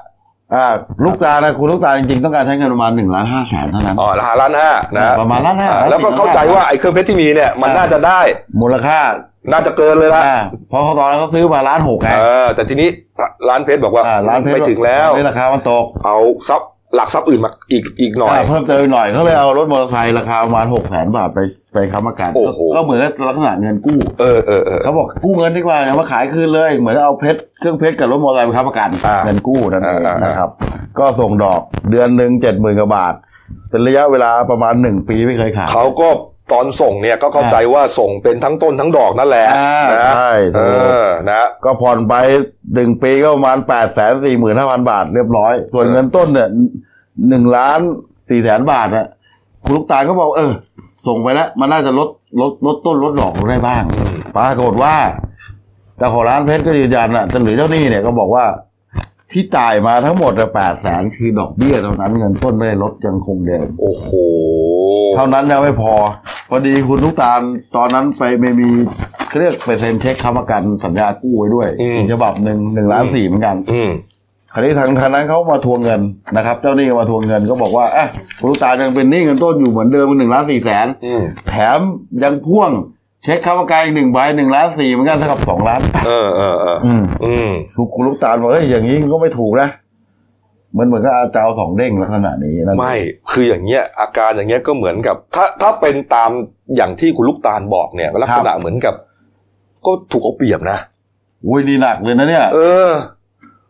[0.53, 0.65] อ่า
[1.03, 8.19] ลูกตาลนะคุณลูกตาลจริงๆต้องการใช้เงินประมาณหนึ่งล้านห้าแสนเท่านั้นอ๋อราคาล้านห้านะประมาณล้านห้าอ่แล้วก็เข้าใจว่าไอ้เครื่องเพชรที่มีเนี่ยมันอ่าน่าจะได้
[8.61, 8.99] มูลค่า
[9.51, 10.39] น่าจะเกินเลยละอ่า
[10.69, 12.89] เพราะเขาตอนนั้นเขาซื้อมาล้านหกไงเออแต่ทีนี้
[13.49, 16.17] ร้านเพชรบอกว่าอ่าร้านเพชรไม่ถึงแล้วไม่ราคามันตกเอา
[16.49, 21.39] ทรัพย์ หลักทรัพย์อื่นมาอีกอีกหน่อยาเพิ่มเติมหน่อยเขาเลยเอารถมอเตอร์ไซค์ราคาประมาณหกแสนบาทไป
[21.73, 30.49] ไปค้ำประกันโอ้โห ก็เหมือนกับลักษณะเงินกู้เออเออเออ เขาบอกกู้เงินดีกว่าอย่ามาขายคืนเลย เหมือนเอาเพชรเครื่องเพชรกับรถมอเตอร์ไซค์ไปค้ำประกันอ่าเงินกู้นั่นเองอ่าอ่าน นะครับ
[30.99, 31.61] ก็ส่งดอก
[31.91, 33.13] เดือนหนึ่งเจ็ดหมื่นกว่าบาท
[33.69, 36.09] เป็นระยะเวลาประมาณหนึ่งปีไม่เคยขาด เขาก็
[36.51, 42.13] ตอนส่งเนี่ยก็เข้าใจว่าส่งเป็นทั้งต้นทั้งดอกนั่นแหละอ่านะใช่เอถูกอนะก็ผ่อนไป
[42.73, 46.49] หนึ่งปีก็ประมาณแปดแสนสี่หมื่นห้าพันบาทเรียบร้อย ส่วนเงินต้นเนี่ย
[47.29, 47.79] หนึ่งล้าน
[48.29, 49.07] สี่แสนบาทนะ
[49.63, 50.53] คุณลูกตาลก็บอกเออ
[51.07, 52.09] ส่งไปแล้ว มันน่าจะลด
[52.41, 53.83] ลดลดต้นลดดอกลงได้บ้าง
[54.37, 54.95] ปรากฏว่า
[55.97, 58.45] เจ้าของร้านเพชรก็ยืนยันอะหรือเจ้าหนี้เนี่ยก็บอกว่า
[59.31, 64.09] ที่จ่ายมาทั้งหมดแปดแสนคือดอกเบี้ยเท่านั้นเงินต้นไม่ได้ลดยังคงเดิม โอ้โห
[65.15, 65.93] เท่านั้นยังไม่พอ
[66.49, 67.41] พอดีคุณลูกตาล
[67.75, 68.69] ตอนนั้นไปไม่มี
[69.27, 73.91] เขาเรียกไปเซ็นเช็คค้ำประกันสัญญากู้ไว้ด้วยอืมอีกฉบับหนึ่งหนึ่งล้านสี่เหมือนกัน อืม
[74.53, 76.01] คราวนี้ทางทางนั้นเขามาทวงเงิน
[76.37, 78.07] นะครับ เจ้าหนี้มาทวงเงินก็บอกว่าอะ
[78.39, 81.79] คุณลูกตาลยังเป็นหนี้เงินต้นอยู่เหมือนเดิมหนึ่งล้านสี่แสนอืม แถม
[82.23, 82.71] ยังพ่วง
[83.23, 87.49] เช็คค้ำประกันอีกหนึ่งใบหนึ่งล้านสี่เหมือนกันเท่ากับสองล้านเออเออเอออืม อืม
[87.93, 89.86] คุณลูกตาลบอกเฮ้ยอย่างนี้ก็ไม่ถูกนะเห
[90.77, 92.95] มือนเหมือนกับเอาเจ้าสองเด้งลักษณะนี้นั่นไม่
[93.31, 96.29] คืออย่างเงี้ยอาการอย่างเงี้ยก็เหมือนกับ ถ้าถ้าเป็นตาม
[96.75, 98.95] อย่างที่คุณลูกตาลบอกเนี่ย ลักษณะเหมือนกับ
[99.85, 100.77] ก็ถูกเอาเปรียบนะ
[101.47, 102.89] อุ้ยนี่หนักเลยนะเนี่ย เออ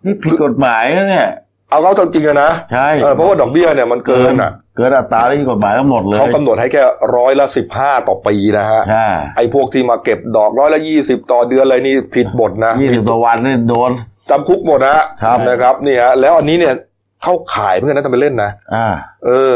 [0.06, 1.28] นี่ผิดกฎหมายนะเนี่ย
[1.70, 6.84] เอาเขาจริงๆอะนะใช่เออเพราะว่าดอกเบี้ยเนี่ยมันเกินอะ เกินอัตราที่กฎหมายกำหนดเลยเขากำหนดให้แค่
[7.16, 13.92] ร้อยละสิบห้าต่อปีนะฮะใช่ไอ้พวกที่มาเก็บดอกร้อยละยี่สิบต่อเดือนอะไรนี่ผิดบทนะยี่สิบต่อวันนี่โดน
[14.30, 16.74] จำคุกหมดนะฮะครับนะครับนี่ฮะแล้วอันนี้เนี่ย
[17.22, 18.88] เข้าขายเหมือนกันนะทำเป็นเล่นนะอ่า
[19.26, 19.56] เออ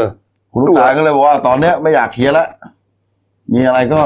[0.52, 2.48] คุณลูกตาลก็เลยบอกว่าตอนเนี้ยไม่อยากเคลียร์แล้ว
[3.54, 4.00] มีอะไรก็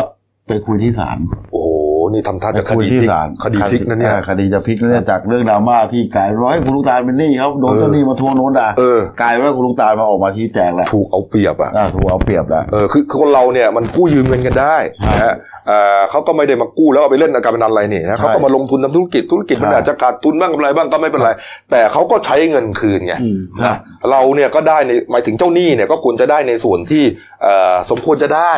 [0.46, 1.18] ไปคุยที่ศาล
[1.50, 1.70] โอ้โห
[2.14, 15.34] นี่ทำท่าจะคคุยดีพที่ลิกศาลคดีพลิกนะเนี่ยออคดีจะพลิกนะเนี่ยจากเรื่องดราม่าที่กลายร้อยคุณลูกตาลเป็นหนี้เขาโดนเออเจ้าหนี้มาทวงโน้นด่าเออกลายเป็นว่าคุณลูกตาลมาออกมาชี้แจงแล้วถูกเอาเปรียบอะอ่าถูกเอาเปรียบแล้วเออคือคือคนเราเนี่ยมันกู้ยืมเงินกันได้ใช่นะฮะ
[15.68, 21.30] เอ่อเขาก็ไม่ได้มากู้แล้วเอาไปเล่นการพนันอะไรนี่นะใช่เขาก็มาลงทุนทำธุรกิจธุรกิจมันใช่อาจจะขาดทุนบ้างกำไรบ้างก็ไม่เป็นไร
[21.70, 23.76] แต่เขาก็ใช้เงินคืนไงอืมนะ
[24.10, 27.04] เราเนี่ยก็ได้ในหมายถึงเจ้าหนี้เนี่ยก็ควรจะได้ในส่วนที่
[27.42, 28.52] เอ่อสมควรจะได้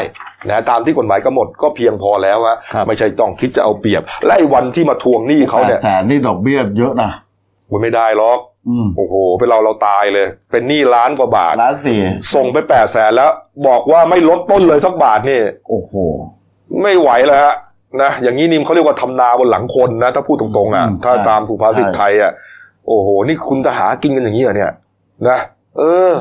[0.51, 7.11] นะตามที่กฎหมายกำหนดก็เพียงพอแล้วฮะครับไม่ใช่ต้องคิดจะเอาเปรียบและไอ้วันที่มาทวงหนี้เขาแปเนี่ดยแสนนี่ดอกเบี้ยเยอะนะ
[7.71, 12.01] มันไม่ได้หรอกอืมโอ้โห เป็นเราเราตายเลย เป็นหนี้ล้านกว่าบาทล้านสี่
[12.35, 13.31] ส่งไปแปดแสนแล้ว
[13.67, 15.93] บอกว่าไม่ลดต้นเลยสักบาทนี่ โอ้โห
[16.83, 17.55] ไม่ไหวแล้วฮะ
[18.03, 22.33] นะอย่างนี้นิมเขาเรียกว่าทำนาบนหลังคนนะ ถ้าพูดตรงๆอะอืมถ้าใช่ตามสุภาษิตใช่ไทยอะ
[22.87, 24.73] โอ้โห นี่คุณจะหากินกันอย่างนี้เหรอเนี่ย
[25.29, 25.39] นะ
[25.79, 26.13] เออ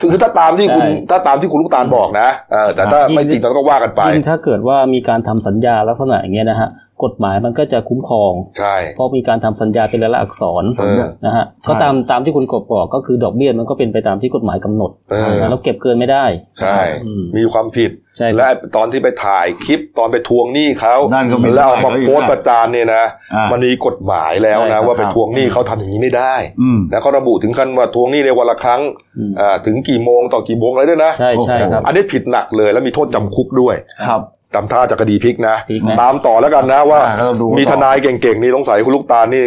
[0.00, 6.68] คือคือถ้าตามที่คุณใช่ถ้าตามที่คุณลูกตาลบอกนะเออแต่ถ้าไม่จริงเราก็ว่ากันไปยิ่งถ้าเกิดว่ามีการทำสัญญาลักษณะอย่างเงี้ยนะฮะ
[7.04, 16.24] กฎหมายมันก็จะคุ้มครองใช่เพราะมีการทำสัญญาเป็นลายลักษณ์อักษรเออนะฮะก็ตามตามที่คุณกบบอกก็คือดอกเบี้ยมันก็เป็นไปตามที่กฎหมายกำหนดเออนะแล้วเก็บเกินไม่ได้
[16.58, 28.80] ใช่อืมมีความผิดใช่ครับและตอนที่ไปถ่ายคลิปตอนไปทวงหนี้เขานั่นก็มีแล้วเอามาด้วยโพสต์ประจานเนี่ยนะอ่ามัมันมีกฎหมายแล้วใช่ครันะบว่าไปทวงหนี้เขาทำอย่างนี้ไม่ได้อืมนะเขาระบุถึงขั้นว่าทวงหนี้ในวันละครั้ง
[29.18, 33.74] อืมอ่าถึงกี่โมงต่อกี่โมงอะไรด้วยนะใช่ใช่ครับอันนี้ผิดหนักเลยแล้วมีโทษจำคุกด้วย
[34.06, 34.22] ครับ
[34.54, 39.42] ตามท่าจากคดีพลิกนะพลิกนะ ตามต่อแล้วกันนะว่าอ่าก็ต้องดูมีต่อทนายเก่งๆนี่สงสัยคุณลูกตาลนี่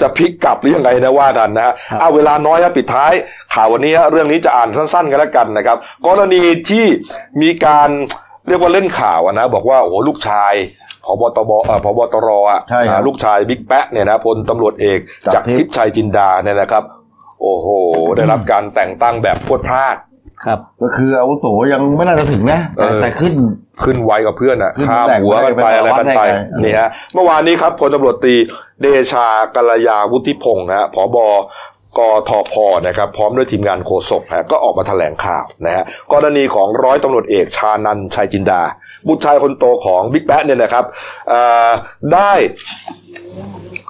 [0.00, 3.12] จะพลิกกลับหรือยังไงนะว่ากันนะฮะครับเอาเวลาน้อยนะปิดท้าย
[3.54, 6.86] ข่าววันนี้ฮะเรื่องนี้จะอ่านสั้นๆกันแล้วกันนะครับ กรณีที่
[7.42, 7.88] มีการ
[8.48, 10.54] เรียกว่าเล่นข่าวอะนะ บอกว่าโอ้โหลูกชาย
[11.06, 16.84] พบตบเอ่อพบตรอะใช่ครับอ่าลูกชายบิ๊กแปะเนี่ยนะพลตำรวจเอกจากจากทิพย์ทิพย์ชัยจินดาเนี่ยนะครับ
[17.42, 17.68] โอ้โห
[18.16, 19.96] ได้รับการแต่งตั้งแบบพรวดพลาด
[20.46, 23.34] ครับ ก็คืออาวุโสยังไม่น่าจะถึงนะแต่เออแต่ขึ้น
[23.82, 28.34] ขึ้นไวกับเพื่อนอะขึ้นข้ามแต่งหัวกันไปไปอะไรกันไปวัดได้ไงนี่ฮะเมื่อวานนี้ครับพลตำรวจตรี
[28.80, 31.18] เดชากัลยาวุฒิพงศ์นะฮะผบ
[31.98, 32.52] กทพ
[32.86, 38.62] นะครับพร้อมด้วยทีมงานโฆษกฮะก็ออกมาแถลงข่าวนะฮะกรณีของร้อยตำรวจเอกชานันท์ชัยจินดา
[39.08, 40.84] บุตรชายคนโตของบิ๊กแป๊ะเนี่ยนะครับ
[41.28, 41.70] เอ่อ
[42.12, 42.32] ได้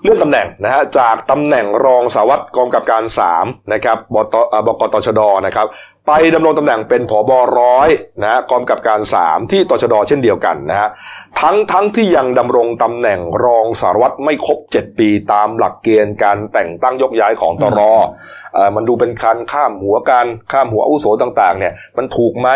[0.02, 3.04] เลื่อนตำแหน่งนะฮะจากตำแหน่งรองสารวัตรกองกำกับการ
[3.36, 5.66] 3นะครับบตเอ่อบกตชดนะครับ
[6.06, 7.30] ไปดำรงตำแหน่งเป็นผบ
[7.60, 7.88] ร้อย
[8.22, 10.88] นะฮะกองกำกับการ3ที่ตชดเช่นเดียวกันนะฮะ
[11.40, 17.80] ทั้งทั้งที่ยังดำรงตำแหน่งรองสารวัตรไม่ครบ7ปีตามหลักเกณฑ์การแต่งตั้งยกย้ายของตร
[18.54, 22.48] เอ่อมันดูเป็นการข้ามหัวการข้ามหัวอาวุโสต่างๆ เนี่ยมันถูกไหม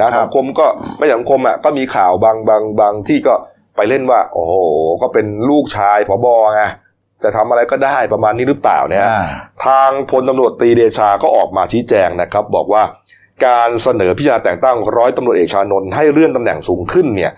[0.00, 0.66] นะสังคมก็
[0.98, 3.34] ไม่สังคมอะก็มีข่าวบางบางบางที่ก็
[3.76, 4.54] ไปเล่นว่า โอ้โห
[5.02, 6.62] ก็เป็นลูกชายผบไง
[7.24, 9.24] จะทำอะไรก็ได้ประมาณนี้หรือเปล่าเนี่ยอ่า
[9.66, 12.82] ทางพลตำรวจตรีเดชาก็ออกมาชี้แจงนะครับ บอกว่า
[13.46, 17.32] การเสนอพิจารณาแต่งตั้งร้อยตำรวจเอกชานนท์ให้เลื่อนตำแหน่งสูงขึ้นเนี่ย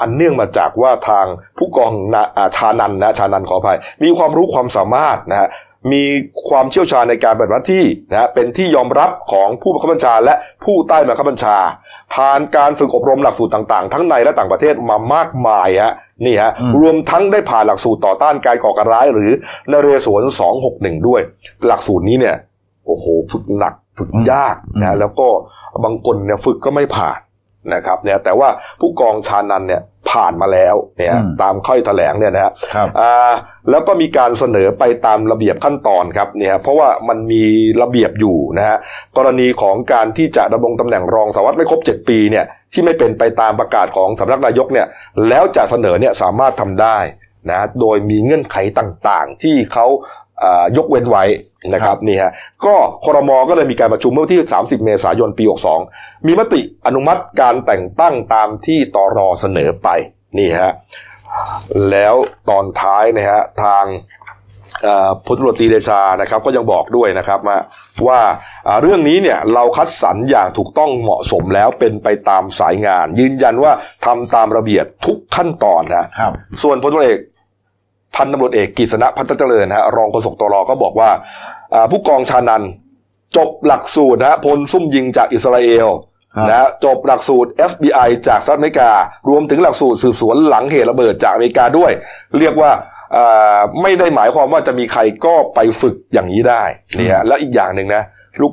[0.00, 1.26] อันเนื่องมาจากว่าทาง
[1.58, 5.48] ผู้กองนาอ่าชานันนะชานันขออภัย มีความรู้ความสามารถนะฮะ
[5.92, 6.04] มี
[6.48, 11.56] ความเชี่ยวชาญในการปฏิบัติหน้าที่นะฮะเป็นที่ยอมรับของผู้บังคับบัญชาและผู้ใต้บังคับบัญชา
[12.14, 15.94] ผ่านการฝึกอบรมหลักสูตรต่างๆ ทั้งในและต่างประเทศมามากมายฮะ
[16.26, 19.30] นี่ฮะอืมรวมทั้งได้ผ่านหลักสูตรต่อต้านการก่อการร้ายหรือ
[19.70, 20.26] นเรศวร
[20.66, 21.20] 261 ด้วย
[21.66, 22.36] หลักสูตรนี้เนี่ย
[22.86, 25.28] โอ้โห ฝึกหนักฝึกยากนะฮะแล้วก็
[25.84, 27.18] บางคนเนี่ยฝึกก็ไม่ผ่าน
[27.74, 28.48] นะครับเนี่ยแต่ว่า
[28.80, 33.32] ผู้กองชานันเนี่ยผ่านมาแล้วเนี่ยอืมตามค่อยแถลงเนี่ยนะฮะครับอ่า
[33.70, 37.44] แล้วก็มีการเสนอไปตามระเบียบขั้นตอนครับเนี่ยเพราะว่ามันมี
[37.82, 38.78] ระเบียบอยู่นะฮะ
[39.16, 44.86] กรณีของการที่จะดำรงตำแหน่งรองสารวัตรไม่ครบ 7 ปีเนี่ยที่ไม่เป็นไปตามประกาศของสำนักนายกเนี่ย
[45.28, 46.98] แล้วจะเสนอเนี่ยสามารถทำได้
[47.50, 50.21] นะโดยมีเงื่อนไขต่างๆ ที่เขาอ่า
[50.76, 51.24] ยกเว้นไว้
[51.74, 52.32] นะครับนี่ฮะ
[52.64, 52.74] ก็
[53.04, 55.44] ครมก็เลยมีการประชุมเมื่อวันที่ 30 เมษายนปี
[55.84, 59.88] 62 มีมติอนุมัติการแต่งตั้งตามที่ตรเสนอไป
[60.38, 60.72] นี่ฮะ
[61.90, 62.14] แล้ว
[62.48, 63.84] ตอนท้ายนะฮะทาง
[64.82, 67.58] เอ่อพลตำรวจตรีเดชานะครับก็ยังบอกด้วยนะครับว่า
[68.06, 68.20] ว่า
[68.66, 73.72] อ่าเรื่องนี้เนี่ยเราคัดสรรอย่างถูกต้องเหมาะสมแล้วเป็นไปตามสายงาน ยืนยันว่า
[74.06, 77.20] ทำตามระเบียบทุกขั้นตอนนะครับส่วนพลตำรวจเอก
[78.16, 81.10] พันตำรวจเอกกฤษณะพัฒนเจริญนะฮะรองโฆษกตรก็บอกว่า
[81.74, 82.62] อ่าผู้กองชานัน
[83.36, 85.88] จบหลักสูตรนะฮะพลซุ่มยิงจากอิสราเอล
[86.36, 88.90] ครับนะฮะจบหลักสูตร FBI จากสหรัฐอเมริกา
[89.28, 91.92] รวมถึงหลักสูตรสืบสวนหลังเหตุระเบิดจากอเมริกาด้วย
[92.38, 92.70] เรียกว่า
[93.16, 96.62] อ่าไม่ได้หมายความว่าจะมีใครก็ไปฝึกอย่างนี้ได้
[96.98, 98.02] นี่ฮะและอีกอย่างหนึ่งนะ
[98.40, 98.52] ลูก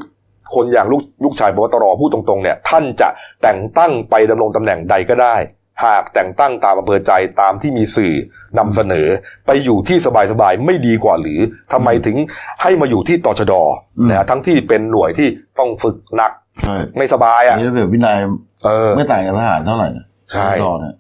[0.56, 3.10] คนอย่างลูกลูกชายบวตรพูดตรงๆเนี่ยท่านจะ
[3.42, 5.36] แต่งตั้งไปดำรงตำแหน่งใดก็ได้
[5.84, 7.12] หากแต่งตั้งตามอำเภอใจ
[7.42, 8.14] ตามที่มีสื่อ
[8.60, 9.08] นำเสนอ
[9.48, 9.98] ไปอยู่ที่
[10.32, 11.40] สบายๆไม่ดีกว่าหรือ
[11.74, 12.18] ทำไมถึง
[12.62, 13.54] ให้มาอยู่ที่ตชด
[14.00, 15.28] อืมนะฮะทั้งที่เป็นหน่วยที่
[15.60, 18.18] ต้องฝึกหนักใช่ไม่สบายอะนี่ระเบียบวินัย
[18.66, 20.96] เออไม่ต่างกับทหารเท่าไหร่นะใช่ตรเนี่ย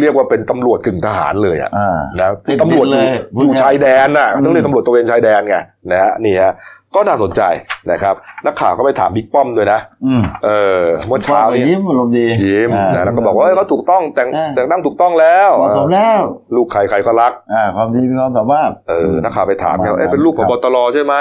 [0.00, 3.06] เรียกว่าเป็นตำรวจกึ่งทหารเลยอะอ่านะติดตำรวจดินเลย
[3.40, 5.56] อยู่ชายแดนน่ะอืมต้องเรียกตำรวจตระเวนชายแดนไง
[5.92, 6.52] นะฮะนี่ฮะ
[6.94, 7.42] ก็น่าสนใจ
[7.90, 8.14] นะครับ
[8.46, 16.20] นักข่าวก็ไปถามบิ๊กป้อมด้วยนะอืมเออเมื่อเช้าก็นี้ยิ้มอารมณ์ดียิ้มอ่านะแล้วก็บอกว่าเอ้ยเขาถูกต้องแต่งอ่าแต่งตั้งถูกต้องแล้วเหมาะสมแล้ว
[16.56, 21.14] ลูกใครใครก็รักอ่าความดีมีความสามารถเออนักข่าวไปถามไงประมาณว่าเอ้ยเป็นลูกของครับบตรใช่ไหม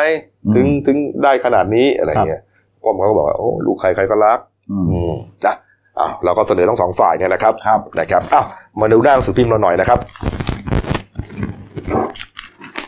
[0.45, 2.41] อืมถึงถึงได้ขนาดนี้อะไรเงี้ย
[2.83, 4.39] ป้อมเขาก็บอกว่าโอ้ลูกใครใครก็รัก
[4.71, 5.13] อืมอืม
[5.45, 5.55] นะ
[5.99, 8.45] อ้าวเราก็เสนอทั้งสองฝ่ายเนี่ยนะครับครับนะครับอ้าว
[8.81, 9.99] มาดูหน้าหนังสือพิมพ์เราหน่อยนะครับ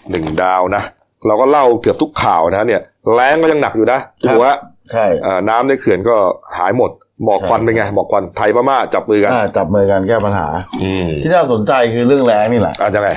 [0.09, 0.83] หนึ่งดาวนะ
[1.27, 2.81] เราก็เล่าเกือบทุกข่าวนะเนี่ย
[3.13, 4.51] แรงก็ยังหนักอยู่นะถือว่า
[4.91, 6.15] ใช่เอ่อน้ำในเขื่อนก็
[6.57, 6.91] หายหมด
[7.23, 10.47] หมอกควันเป็นไงหมอกควันไทยพม่าจับมือกันอ่าจับมือกันแก้ปัญหา
[10.83, 13.09] อืมที่น่าสนใจคือเรื่องแรงนี่แหละอ่าจะไง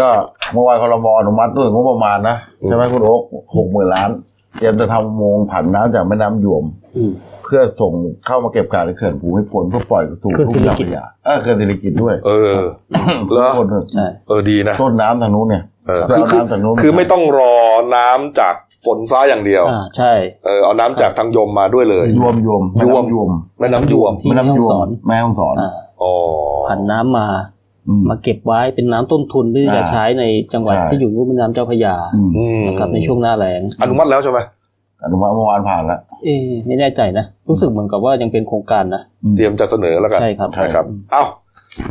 [0.00, 0.08] ก็
[0.52, 2.36] เมื่อวานคอรมออนุมัติเรื่องงบประมาณนะ
[2.66, 3.22] ใช่ไหมคุณโอ๊ค
[3.56, 4.10] หกหมื่นล้าน
[4.58, 6.64] เตรียมจะทำอุโมงค์ผันน้ำจากแม่น้ำยวม
[6.96, 7.12] อืม
[7.44, 7.92] เพื่อส่ง
[8.26, 12.52] เข้ามาเก็บการในเขื่อนภูมิพลเพื่อปล่อยสู่เขื่อนศิริกิติ์ทุ่งนาเออเขื่อนศิริกิตด้วย เออ
[13.32, 17.56] เหรอภูมิพลใช่เออดีนะต้นน้ำทางนู้นเนี่ย เออเพื่อคือเอาน้ำจากนู้นคือไม่ต้องรอ
[17.96, 20.12] น้ำจากฝนฟ้าอย่างเดียวอ่าใช่
[20.44, 23.30] เออเอาน้ำจากทางยมมาด้วยเลยยวมยวมยวมแม่น้ำยวม
[23.60, 25.70] แม่น้ำยวมที่แม่แม่ฮ่น้ำองยวสอมนแม่ฮ่องสอนอ่า
[26.02, 26.12] อ๋อ
[26.68, 27.28] ผันน้ำมา
[27.88, 34.38] อืมมาเก็บไว้เป็นน้ำต้นทุนที่จะอ่าใช้ในจังหวัดใช่ที่อยู่รุ่มแม่น้ำเจ้าพระยาอืมอืมนะครับในช่วงหน้าแล้งอนุมัติแล้วใช่ไหม
[35.04, 41.24] อนุมัติเมื่อวานผ่านแล้วเอ๊ะไม่แน่ใจนะรู้สึกเหมือนกับว่ายังเป็นโครงการนะอืมเตรียมจะเสนอแล้วกันใช่ครับนะครับเอ้า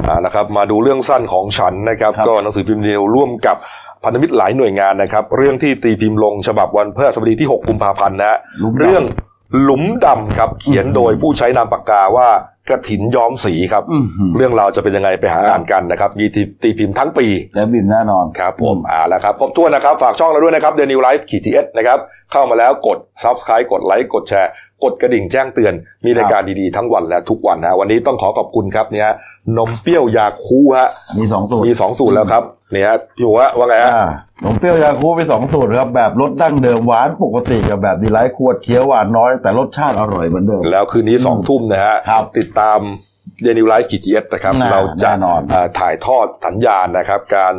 [0.07, 3.57] อ่านะครับมาดูเรื่องสั้นของฉันนะครับครับก็หนังสือพิมพ์เดียวร่วมกับ
[4.05, 9.03] พันธมิตรหลายหน่วยงานนะครับ เรื่องที่ตีพิมพ์ลงฉบับวันพฤหัสบดีที่ 6 กุมภาพันธ์นะฮะหลุมดำเรื่อง
[9.63, 12.27] หลุมดำครับ เขียนโดยผู้ใช้นามปากกาว่า
[12.69, 14.05] กระถินย้อมสีครับอืม
[14.37, 21.99] เรื่องราวจะเป็นยังไงไปหาอ่านกันนะครับมีตีตีพิมพ์ทั้งปี แล้วบินแน่นอนครับผมอ่าแล้วครับครบถ้วนนะครับ ฝากช่องเราด้วยนะครับ The New Life ขีด GS นะครับ
[22.31, 24.51] เข้ามาแล้วกด Subscribe กดไลค์กดแชร์
[24.83, 25.73] กดกระดิ่งแจ้งเตือน
[26.05, 29.15] มีรายการดีๆทั้งวันและทุกวันนะวันนี้ต้องขอขอบคุณครับเนี่ยฮะ
[29.57, 30.89] นมเปรี้ยวยาคูลท์ฮะ
[31.19, 34.05] มีสองสูตรมีสองสูตรแล้วครับ เนี่ยฮะพี่หัวว่าไงฮะอ่า
[34.39, 42.79] ขนมเปรี้ยวยาคูลท์ไปสองสูตรครับ แบบรสดั้งเดิมหวานปกติกับแบบดีไลท์ขวดเคี้ยวหวานน้อยแต่รสชาติอร่อยเหมือนเดิม แล้วคืนนี้สองทุ่มนะฮะครับติดตาม
[43.45, 47.53] The New Life ขีดจีเอสนะครับแน่เราจะแน่นอนอ่าถ่ายทอดสัญญาณนะครับ การ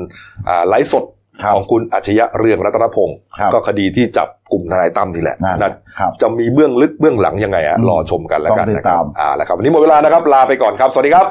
[0.48, 1.04] อ่าไลฟ์สด
[1.42, 11.26] ครับของคุณอัจฉริยะเรืองรัตนพงศ์ครับก็คดีที่จับกลุ่มทนายตั้มนี่แหละนั่นนั่นครับจะมีเบื้องลึกเบื้องหลังยังไงอะอืมรอชมกันแล้วกันต้องติดนะครับตามอ่าแล้วครับวันนี้หมดเวลานะครับลาไปก่อนครับ สวัสดีครับ